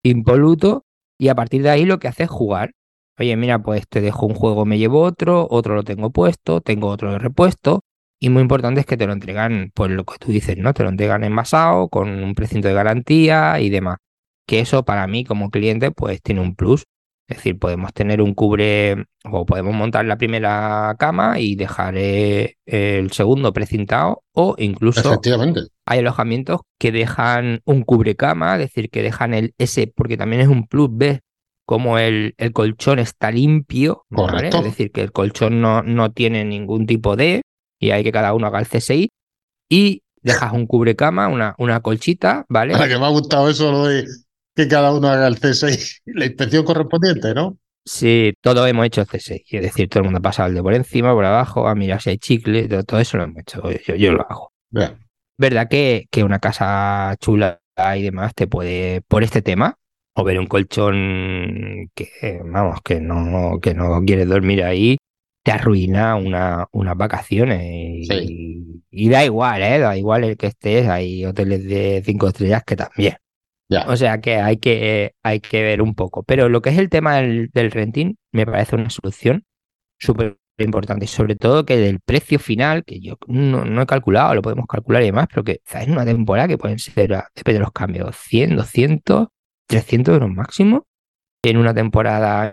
impoluto, 0.03 0.85
y 1.19 1.29
a 1.29 1.35
partir 1.37 1.63
de 1.63 1.71
ahí 1.71 1.85
lo 1.85 1.99
que 2.01 2.09
hace 2.09 2.25
es 2.25 2.31
jugar. 2.31 2.73
Oye, 3.19 3.37
mira, 3.37 3.61
pues 3.61 3.89
te 3.89 4.01
dejo 4.01 4.27
un 4.27 4.35
juego, 4.35 4.65
me 4.65 4.79
llevo 4.79 5.03
otro, 5.03 5.47
otro 5.51 5.75
lo 5.75 5.85
tengo 5.85 6.11
puesto, 6.11 6.61
tengo 6.61 6.89
otro 6.89 7.13
de 7.13 7.19
repuesto, 7.19 7.83
y 8.21 8.31
muy 8.31 8.43
importante 8.43 8.81
es 8.81 8.87
que 8.87 8.97
te 8.97 9.07
lo 9.07 9.13
entregan, 9.13 9.71
pues 9.75 9.91
lo 9.91 10.05
que 10.05 10.19
tú 10.19 10.33
dices, 10.33 10.57
¿no? 10.59 10.75
Te 10.75 10.83
lo 10.83 10.89
entregan 10.89 11.23
envasado, 11.25 11.89
con 11.89 12.09
un 12.23 12.35
precinto 12.35 12.69
de 12.69 12.75
garantía 12.75 13.61
y 13.61 13.71
demás. 13.71 13.99
Que 14.47 14.61
eso 14.61 14.85
para 14.85 15.07
mí 15.07 15.25
como 15.25 15.51
cliente, 15.51 15.91
pues 15.93 16.21
tiene 16.23 16.41
un 16.41 16.55
plus. 16.57 16.85
Es 17.29 17.37
decir, 17.37 17.59
podemos 17.59 17.93
tener 17.93 18.23
un 18.23 18.33
cubre 18.33 19.05
o 19.31 19.45
podemos 19.45 19.75
montar 19.75 20.07
la 20.07 20.17
primera 20.17 20.97
cama 20.99 21.39
y 21.39 21.57
dejar 21.57 21.95
eh, 21.99 22.57
el 22.65 23.13
segundo 23.13 23.53
precintado 23.53 24.23
o 24.33 24.55
incluso 24.57 25.21
hay 25.85 25.99
alojamientos 25.99 26.61
que 26.79 26.91
dejan 26.91 27.61
un 27.67 27.83
cubrecama, 27.83 28.55
es 28.55 28.61
decir, 28.61 28.89
que 28.89 29.03
dejan 29.03 29.35
el 29.35 29.55
S, 29.59 29.93
porque 29.95 30.17
también 30.17 30.41
es 30.41 30.49
un 30.49 30.67
plus, 30.67 30.89
¿ves? 30.93 31.21
Como 31.67 31.99
el, 31.99 32.35
el 32.39 32.53
colchón 32.53 32.99
está 32.99 33.31
limpio, 33.31 34.07
¿vale? 34.09 34.49
Es 34.49 34.65
decir, 34.65 34.91
que 34.91 35.03
el 35.03 35.13
colchón 35.13 35.61
no, 35.61 35.83
no 35.83 36.13
tiene 36.13 36.47
ningún 36.47 36.87
tipo 36.87 37.15
de, 37.15 37.43
y 37.79 37.91
hay 37.91 38.05
que 38.05 38.13
cada 38.13 38.33
uno 38.33 38.47
haga 38.47 38.61
el 38.61 38.69
CSI, 38.69 39.11
y 39.69 40.03
dejas 40.23 40.55
un 40.55 40.67
cubrecama, 40.67 41.29
una, 41.29 41.55
una 41.59 41.81
colchita, 41.81 42.47
¿vale? 42.49 42.73
Ahora 42.73 42.89
que 42.89 42.99
me 42.99 43.05
ha 43.05 43.11
gustado 43.11 43.51
eso 43.51 43.71
lo 43.71 43.85
de 43.85 44.07
que 44.59 44.67
cada 44.67 44.93
uno 44.93 45.07
haga 45.07 45.29
el 45.29 45.39
CSI, 45.39 46.01
la 46.07 46.27
inspección 46.27 46.65
correspondiente, 46.65 47.33
¿no? 47.33 47.57
Sí, 47.85 48.35
todos 48.41 48.69
hemos 48.69 48.87
hecho 48.87 49.03
el 49.03 49.07
CSI, 49.07 49.45
es 49.51 49.63
decir, 49.63 49.89
todo 49.89 50.01
el 50.01 50.05
mundo 50.07 50.19
ha 50.19 50.23
pasado 50.23 50.49
el 50.49 50.57
de 50.57 50.63
por 50.63 50.75
encima, 50.75 51.15
por 51.15 51.25
abajo, 51.25 51.69
a 51.69 51.77
mirar 51.77 52.03
si 52.03 52.11
hay 52.11 52.19
chicle, 52.19 52.69
todo, 52.69 52.83
todo 52.83 52.99
eso 52.99 53.17
lo 53.17 53.23
hemos 53.23 53.39
hecho, 53.39 53.63
yo, 53.87 53.95
yo 53.95 54.13
lo 54.13 54.27
hago. 54.29 54.53
Vea. 54.71 54.99
verdad 55.39 55.69
que, 55.69 56.07
que 56.11 56.25
una 56.25 56.41
casa 56.41 57.15
chula 57.21 57.61
y 57.97 58.03
demás 58.03 58.35
te 58.35 58.49
puede, 58.49 59.01
por 59.03 59.23
este 59.23 59.43
tema, 59.43 59.77
o 60.15 60.25
ver 60.25 60.41
un 60.41 60.49
colchón 60.49 61.89
que, 61.95 62.41
vamos, 62.45 62.81
que 62.83 63.01
no, 63.01 63.61
que 63.63 63.75
no 63.75 64.03
quieres 64.05 64.29
dormir 64.29 64.65
ahí, 64.65 64.99
te 65.45 65.53
arruina 65.53 66.17
una, 66.17 66.67
unas 66.73 66.97
vacaciones. 66.97 67.63
Y, 68.11 68.83
y 68.91 69.09
da 69.09 69.25
igual, 69.25 69.63
¿eh? 69.63 69.79
Da 69.79 69.97
igual 69.97 70.25
el 70.25 70.37
que 70.37 70.49
estés, 70.49 70.89
hay 70.89 71.25
hoteles 71.25 71.65
de 71.65 72.03
cinco 72.05 72.27
estrellas 72.27 72.65
que 72.65 72.75
también. 72.75 73.15
O 73.87 73.97
sea 73.97 74.21
que 74.21 74.37
hay 74.37 74.57
que, 74.57 75.15
hay 75.23 75.41
que 75.41 75.63
ver 75.63 75.83
un 75.83 75.95
poco. 75.95 76.23
Pero 76.23 76.49
lo 76.49 76.63
que 76.63 76.71
es 76.71 76.79
el 76.79 76.89
tema 76.89 77.17
del, 77.17 77.51
renting 77.53 78.17
me 78.33 78.47
parece 78.47 78.77
una 78.77 78.91
solución 78.91 79.45
súper 79.99 80.39
importante. 80.59 81.05
Y 81.05 81.09
sobre 81.09 81.37
todo 81.37 81.67
que 81.67 81.77
del 81.77 82.01
precio 82.01 82.39
final, 82.39 82.85
que 82.85 83.01
yo 83.01 83.17
no, 83.27 83.65
no 83.65 83.83
he 83.83 83.87
calculado, 83.87 84.35
lo 84.35 84.43
podemos 84.43 84.67
calcular 84.67 85.03
y 85.03 85.07
demás, 85.07 85.27
pero 85.29 85.45
que 85.45 85.61
¿sabes? 85.65 85.89
en 85.89 85.93
una 85.95 86.05
temporada 86.05 86.49
que 86.49 86.59
pueden 86.59 86.79
ser, 86.79 87.15
ah, 87.15 87.29
depende 87.35 87.59
de 87.59 87.65
los 87.65 87.73
cambios, 87.73 88.17
100, 88.17 88.57
200, 88.57 89.29
300 89.67 90.15
euros 90.15 90.31
máximo. 90.31 90.87
En 91.43 91.57
una 91.57 91.73
temporada, 91.75 92.53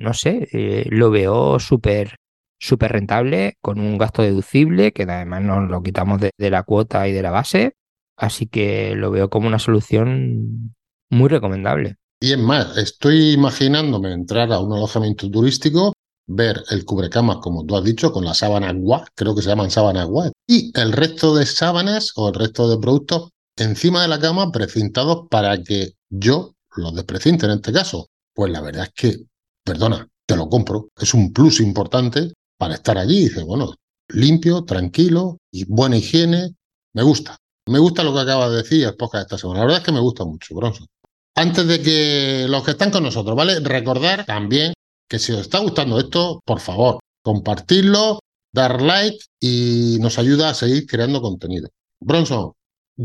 no 0.00 0.12
sé, 0.14 0.48
eh, 0.52 0.86
lo 0.90 1.10
veo 1.10 1.60
súper 1.60 2.16
súper 2.58 2.92
rentable, 2.92 3.58
con 3.60 3.78
un 3.80 3.98
gasto 3.98 4.22
deducible, 4.22 4.92
que 4.92 5.02
además 5.02 5.42
nos 5.42 5.68
lo 5.68 5.82
quitamos 5.82 6.20
de 6.20 6.50
la 6.50 6.62
cuota 6.62 7.06
y 7.06 7.12
de 7.12 7.22
la 7.22 7.30
base. 7.30 7.74
Así 8.16 8.46
que 8.46 8.94
lo 8.94 9.10
veo 9.10 9.28
como 9.28 9.46
una 9.46 9.58
solución 9.58 10.74
muy 11.10 11.28
recomendable. 11.28 11.96
Y 12.20 12.32
es 12.32 12.38
más, 12.38 12.76
estoy 12.78 13.32
imaginándome 13.32 14.12
entrar 14.12 14.52
a 14.52 14.60
un 14.60 14.72
alojamiento 14.72 15.30
turístico, 15.30 15.92
ver 16.26 16.62
el 16.70 16.84
cubrecamas, 16.84 17.38
como 17.38 17.64
tú 17.64 17.76
has 17.76 17.84
dicho, 17.84 18.10
con 18.12 18.24
las 18.24 18.38
sábanas 18.38 18.74
guas, 18.74 19.08
creo 19.14 19.34
que 19.34 19.42
se 19.42 19.48
llaman 19.48 19.70
sábanas 19.70 20.06
guas, 20.06 20.32
y 20.48 20.72
el 20.78 20.92
resto 20.92 21.34
de 21.36 21.46
sábanas 21.46 22.12
o 22.16 22.28
el 22.28 22.34
resto 22.34 22.68
de 22.68 22.78
productos 22.78 23.30
encima 23.56 24.02
de 24.02 24.08
la 24.08 24.18
cama 24.18 24.50
precintados 24.50 25.26
para 25.30 25.62
que 25.62 25.92
yo 26.10 26.54
los 26.76 26.94
desprecinte 26.94 27.46
en 27.46 27.52
este 27.52 27.72
caso. 27.72 28.08
Pues 28.34 28.52
la 28.52 28.60
verdad 28.60 28.84
es 28.84 28.92
que, 28.92 29.24
perdona, 29.64 30.08
te 30.26 30.36
lo 30.36 30.48
compro. 30.48 30.88
Es 30.98 31.14
un 31.14 31.32
plus 31.32 31.60
importante 31.60 32.32
para 32.58 32.74
estar 32.74 32.98
allí. 32.98 33.20
Dice, 33.20 33.42
bueno, 33.44 33.74
limpio, 34.08 34.64
tranquilo 34.64 35.38
y 35.50 35.64
buena 35.64 35.96
higiene. 35.96 36.54
Me 36.92 37.02
gusta. 37.02 37.38
Me 37.68 37.80
gusta 37.80 38.04
lo 38.04 38.14
que 38.14 38.20
acaba 38.20 38.48
de 38.48 38.58
decir 38.58 38.84
el 38.84 38.94
podcast 38.94 39.22
esta 39.22 39.38
semana. 39.38 39.60
La 39.60 39.66
verdad 39.66 39.80
es 39.80 39.84
que 39.84 39.92
me 39.92 40.00
gusta 40.00 40.24
mucho, 40.24 40.54
Bronson. 40.54 40.86
Antes 41.34 41.66
de 41.66 41.82
que 41.82 42.46
los 42.48 42.64
que 42.64 42.70
están 42.70 42.90
con 42.90 43.02
nosotros, 43.02 43.36
¿vale? 43.36 43.58
Recordar 43.60 44.24
también 44.24 44.72
que 45.08 45.18
si 45.18 45.32
os 45.32 45.40
está 45.40 45.58
gustando 45.58 45.98
esto, 45.98 46.40
por 46.44 46.60
favor, 46.60 47.00
compartirlo, 47.22 48.20
dar 48.52 48.80
like 48.80 49.18
y 49.40 49.98
nos 50.00 50.18
ayuda 50.18 50.50
a 50.50 50.54
seguir 50.54 50.86
creando 50.86 51.20
contenido. 51.20 51.68
Bronson, 52.00 52.52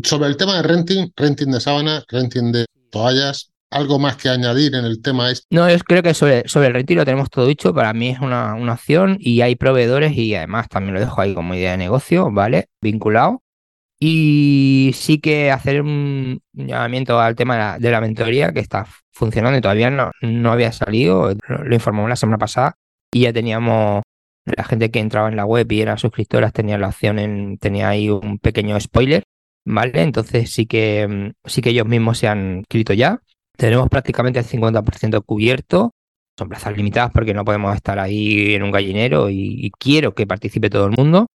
sobre 0.04 0.30
el 0.30 0.38
tema 0.38 0.56
de 0.58 0.64
renting, 0.64 1.12
renting 1.16 1.52
de 1.52 1.60
sábanas, 1.60 2.06
renting 2.08 2.52
de 2.52 2.66
toallas, 2.92 3.50
algo 3.72 3.98
más 3.98 4.16
que 4.18 4.30
añadir 4.30 4.76
en 4.76 4.86
el 4.86 5.02
tema 5.02 5.32
este. 5.32 5.46
No, 5.50 5.68
yo 5.70 5.78
creo 5.80 6.04
que 6.04 6.14
sobre, 6.14 6.48
sobre 6.48 6.68
el 6.68 6.74
retiro 6.74 7.04
tenemos 7.04 7.30
todo 7.30 7.48
dicho. 7.48 7.74
Para 7.74 7.94
mí 7.94 8.10
es 8.10 8.20
una, 8.20 8.54
una 8.54 8.74
opción 8.74 9.18
y 9.20 9.42
hay 9.42 9.56
proveedores 9.56 10.16
y 10.16 10.36
además 10.36 10.70
también 10.70 10.94
lo 10.94 11.00
dejo 11.00 11.20
ahí 11.20 11.34
como 11.34 11.56
idea 11.56 11.72
de 11.72 11.78
negocio, 11.78 12.30
¿vale? 12.32 12.68
Vinculado. 12.82 13.42
Y 14.04 14.92
sí 14.96 15.20
que 15.20 15.52
hacer 15.52 15.84
un 15.84 16.42
llamamiento 16.54 17.20
al 17.20 17.36
tema 17.36 17.78
de 17.78 17.92
la, 17.92 18.02
mentoría 18.02 18.52
que 18.52 18.60
está 18.60 18.88
funcionando 19.12 19.60
y 19.60 19.62
todavía 19.62 19.92
no, 19.92 20.12
no 20.22 20.52
había 20.52 20.72
salido. 20.72 21.36
Lo, 21.48 21.64
lo 21.64 21.76
informamos 21.76 22.10
la 22.10 22.16
semana 22.16 22.40
pasada 22.40 22.74
y 23.14 23.22
ya 23.22 23.34
teníamos 23.34 24.02
la 24.46 24.64
gente 24.64 24.90
que 24.90 25.00
entraba 25.00 25.30
en 25.30 25.36
la 25.36 25.46
web 25.46 25.72
y 25.72 25.82
eran 25.82 25.98
suscriptoras 25.98 26.54
tenía 26.54 26.78
la 26.78 26.88
opción 26.88 27.20
en, 27.20 27.58
tenía 27.58 27.90
ahí 27.90 28.10
un 28.10 28.40
pequeño 28.40 28.80
spoiler, 28.80 29.24
¿vale? 29.66 30.02
Entonces 30.02 30.52
sí 30.52 30.66
que, 30.66 31.08
mm, 31.08 31.32
sí 31.46 31.62
que 31.62 31.70
ellos 31.70 31.88
mismos 31.88 32.18
se 32.18 32.28
han 32.28 32.58
inscrito 32.60 32.94
ya. 32.94 33.22
Tenemos 33.58 33.90
prácticamente 33.90 34.40
el 34.40 34.46
50% 34.46 35.22
cubierto. 35.24 35.92
Son 36.38 36.50
plazas 36.50 36.76
limitadas 36.76 37.12
porque 37.14 37.34
no 37.34 37.46
podemos 37.46 37.76
estar 37.76 38.00
ahí 38.00 38.56
en 38.56 38.64
un 38.64 38.72
gallinero 38.72 39.30
y, 39.30 39.66
y 39.66 39.72
quiero 39.72 40.16
que 40.16 40.26
participe 40.26 40.70
todo 40.70 40.86
el 40.88 40.92
mundo. 40.98 41.28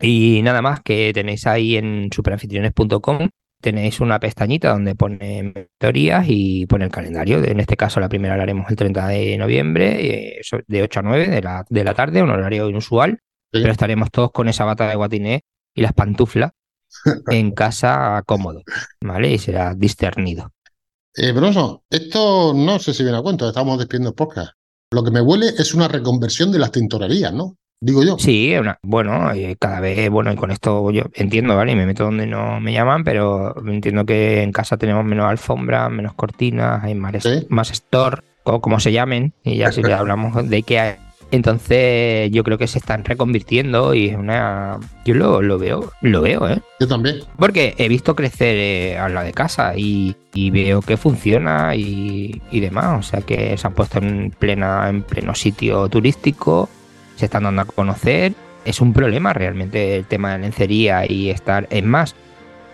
Y 0.00 0.42
nada 0.42 0.62
más 0.62 0.80
que 0.82 1.12
tenéis 1.14 1.46
ahí 1.46 1.76
en 1.76 2.10
superanfitriones.com, 2.14 3.28
tenéis 3.60 4.00
una 4.00 4.20
pestañita 4.20 4.70
donde 4.70 4.94
pone 4.94 5.42
mentorías 5.54 6.26
y 6.28 6.66
pone 6.66 6.84
el 6.84 6.90
calendario. 6.90 7.42
En 7.42 7.60
este 7.60 7.76
caso 7.76 8.00
la 8.00 8.08
primera 8.08 8.36
la 8.36 8.42
haremos 8.42 8.70
el 8.70 8.76
30 8.76 9.08
de 9.08 9.38
noviembre, 9.38 10.36
eh, 10.38 10.40
de 10.66 10.82
8 10.82 11.00
a 11.00 11.02
9 11.02 11.28
de 11.28 11.42
la, 11.42 11.64
de 11.68 11.84
la 11.84 11.94
tarde, 11.94 12.22
un 12.22 12.30
horario 12.30 12.68
inusual, 12.68 13.18
Sí. 13.52 13.60
pero 13.62 13.70
estaremos 13.70 14.10
todos 14.10 14.32
con 14.32 14.48
esa 14.48 14.64
bata 14.64 14.88
de 14.88 14.96
guatiné 14.96 15.44
y 15.74 15.80
las 15.80 15.92
pantuflas 15.92 16.50
en 17.30 17.52
casa 17.52 18.22
cómodo, 18.26 18.62
¿vale? 19.00 19.30
Y 19.32 19.38
será 19.38 19.74
discernido. 19.74 20.50
Eh, 21.14 21.32
Bronson, 21.32 21.78
esto 21.88 22.52
no 22.54 22.78
sé 22.78 22.92
si 22.92 23.02
viene 23.02 23.16
a 23.18 23.22
cuento, 23.22 23.48
estamos 23.48 23.78
despidiendo 23.78 24.10
el 24.10 24.14
podcast. 24.14 24.52
Lo 24.90 25.02
que 25.02 25.10
me 25.10 25.20
huele 25.22 25.46
es 25.56 25.72
una 25.74 25.88
reconversión 25.88 26.52
de 26.52 26.58
las 26.58 26.72
tintorerías, 26.72 27.32
¿no? 27.32 27.56
Digo 27.80 28.02
yo. 28.02 28.16
Sí, 28.18 28.54
una- 28.58 28.78
bueno, 28.82 29.32
eh, 29.32 29.56
cada 29.60 29.80
vez, 29.80 30.08
bueno, 30.10 30.32
y 30.32 30.36
con 30.36 30.50
esto 30.50 30.90
yo 30.90 31.04
entiendo, 31.14 31.54
¿vale? 31.56 31.72
Y 31.72 31.76
me 31.76 31.86
meto 31.86 32.04
donde 32.04 32.26
no 32.26 32.58
me 32.60 32.72
llaman, 32.72 33.04
pero 33.04 33.54
entiendo 33.66 34.06
que 34.06 34.42
en 34.42 34.52
casa 34.52 34.76
tenemos 34.78 35.04
menos 35.04 35.26
alfombras, 35.26 35.90
menos 35.90 36.14
cortinas, 36.14 36.82
hay 36.82 36.94
más, 36.94 37.22
Sí. 37.22 37.46
más 37.50 37.70
store, 37.70 38.22
o 38.44 38.60
como 38.60 38.80
se 38.80 38.92
llamen, 38.92 39.34
y 39.44 39.56
ya 39.56 39.72
si 39.72 39.82
le 39.82 39.92
hablamos 39.94 40.48
de 40.48 40.62
qué 40.62 40.80
hay. 40.80 40.94
Entonces 41.32 42.30
yo 42.30 42.44
creo 42.44 42.56
que 42.56 42.66
se 42.66 42.78
están 42.78 43.04
reconvirtiendo 43.04 43.94
y 43.94 44.06
es 44.10 44.16
una... 44.16 44.78
Yo 45.04 45.14
lo, 45.14 45.42
lo 45.42 45.58
veo, 45.58 45.90
lo 46.00 46.22
veo, 46.22 46.48
¿eh? 46.48 46.60
Yo 46.80 46.86
también. 46.88 47.16
Porque 47.36 47.74
he 47.78 47.88
visto 47.88 48.14
crecer 48.16 48.56
eh, 48.56 48.96
a 48.98 49.08
la 49.08 49.22
de 49.22 49.32
casa 49.32 49.72
y, 49.76 50.16
y 50.34 50.50
veo 50.50 50.82
que 50.82 50.96
funciona 50.96 51.74
y, 51.74 52.40
y 52.50 52.60
demás. 52.60 52.98
O 52.98 53.02
sea 53.02 53.20
que 53.22 53.56
se 53.58 53.66
han 53.66 53.74
puesto 53.74 53.98
en, 53.98 54.30
plena, 54.38 54.88
en 54.88 55.02
pleno 55.02 55.34
sitio 55.34 55.88
turístico, 55.88 56.68
se 57.16 57.26
están 57.26 57.44
dando 57.44 57.62
a 57.62 57.64
conocer. 57.64 58.34
Es 58.64 58.80
un 58.80 58.92
problema 58.92 59.32
realmente 59.32 59.96
el 59.96 60.06
tema 60.06 60.32
de 60.32 60.38
lencería 60.38 61.10
y 61.10 61.30
estar. 61.30 61.66
Es 61.70 61.84
más, 61.84 62.14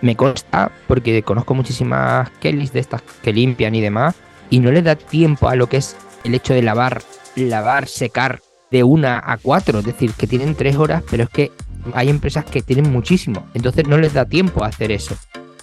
me 0.00 0.16
consta 0.16 0.70
porque 0.86 1.22
conozco 1.22 1.54
muchísimas 1.54 2.30
Kellys 2.40 2.72
de 2.72 2.80
estas 2.80 3.02
que 3.22 3.32
limpian 3.32 3.74
y 3.74 3.80
demás 3.80 4.14
y 4.50 4.60
no 4.60 4.70
les 4.70 4.84
da 4.84 4.96
tiempo 4.96 5.48
a 5.48 5.56
lo 5.56 5.68
que 5.68 5.78
es 5.78 5.96
el 6.24 6.34
hecho 6.34 6.54
de 6.54 6.62
lavar, 6.62 7.02
lavar, 7.36 7.88
secar 7.88 8.40
de 8.70 8.82
una 8.82 9.22
a 9.24 9.36
cuatro. 9.38 9.78
Es 9.78 9.84
decir, 9.84 10.12
que 10.12 10.26
tienen 10.26 10.54
tres 10.54 10.76
horas, 10.76 11.02
pero 11.10 11.24
es 11.24 11.30
que 11.30 11.52
hay 11.94 12.08
empresas 12.08 12.44
que 12.44 12.62
tienen 12.62 12.92
muchísimo, 12.92 13.46
entonces 13.54 13.86
no 13.86 13.98
les 13.98 14.12
da 14.12 14.24
tiempo 14.24 14.64
a 14.64 14.68
hacer 14.68 14.92
eso. 14.92 15.16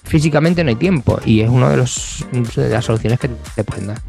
Físicamente 0.03 0.63
no 0.63 0.69
hay 0.69 0.75
tiempo 0.75 1.19
y 1.23 1.41
es 1.41 1.49
una 1.49 1.69
de, 1.69 1.77
los, 1.77 2.25
de 2.31 2.69
las 2.69 2.85
soluciones 2.85 3.19
que 3.19 3.29
te 3.55 3.63
pueden 3.63 3.87
dar. 3.87 4.01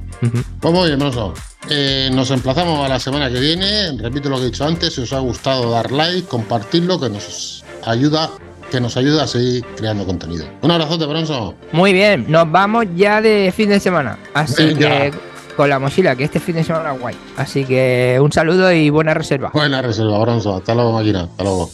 Pues 0.60 0.74
muy 0.74 0.88
bien, 0.88 0.98
Bronson. 0.98 1.32
Eh, 1.68 2.10
nos 2.12 2.30
emplazamos 2.30 2.84
a 2.84 2.88
la 2.88 2.98
semana 3.00 3.30
que 3.30 3.40
viene. 3.40 3.92
Repito 3.98 4.28
lo 4.28 4.36
que 4.36 4.42
he 4.42 4.46
dicho 4.46 4.64
antes. 4.64 4.94
Si 4.94 5.00
os 5.02 5.12
ha 5.12 5.18
gustado, 5.18 5.70
dar 5.70 5.90
like, 5.92 6.26
compartirlo, 6.28 6.98
que 7.00 7.08
nos 7.08 7.64
ayuda, 7.84 8.30
que 8.70 8.80
nos 8.80 8.96
ayuda 8.96 9.24
a 9.24 9.26
seguir 9.26 9.64
creando 9.76 10.04
contenido. 10.06 10.46
Un 10.62 10.70
abrazote, 10.70 11.06
Bronson. 11.06 11.54
Muy 11.72 11.92
bien, 11.92 12.26
nos 12.28 12.50
vamos 12.50 12.86
ya 12.96 13.20
de 13.20 13.52
fin 13.56 13.68
de 13.68 13.80
semana. 13.80 14.18
Así 14.34 14.64
Venga. 14.64 14.88
que 14.88 15.12
con 15.56 15.68
la 15.68 15.78
mochila, 15.78 16.16
que 16.16 16.24
este 16.24 16.40
fin 16.40 16.54
de 16.56 16.64
semana 16.64 16.92
guay. 16.92 17.16
Así 17.36 17.64
que 17.64 18.18
un 18.22 18.32
saludo 18.32 18.72
y 18.72 18.88
buena 18.90 19.12
reserva. 19.14 19.50
Buena 19.52 19.82
reserva, 19.82 20.18
Bronson. 20.18 20.56
Hasta 20.56 20.74
luego, 20.74 20.92
máquina. 20.92 21.22
Hasta 21.24 21.42
luego. 21.42 21.70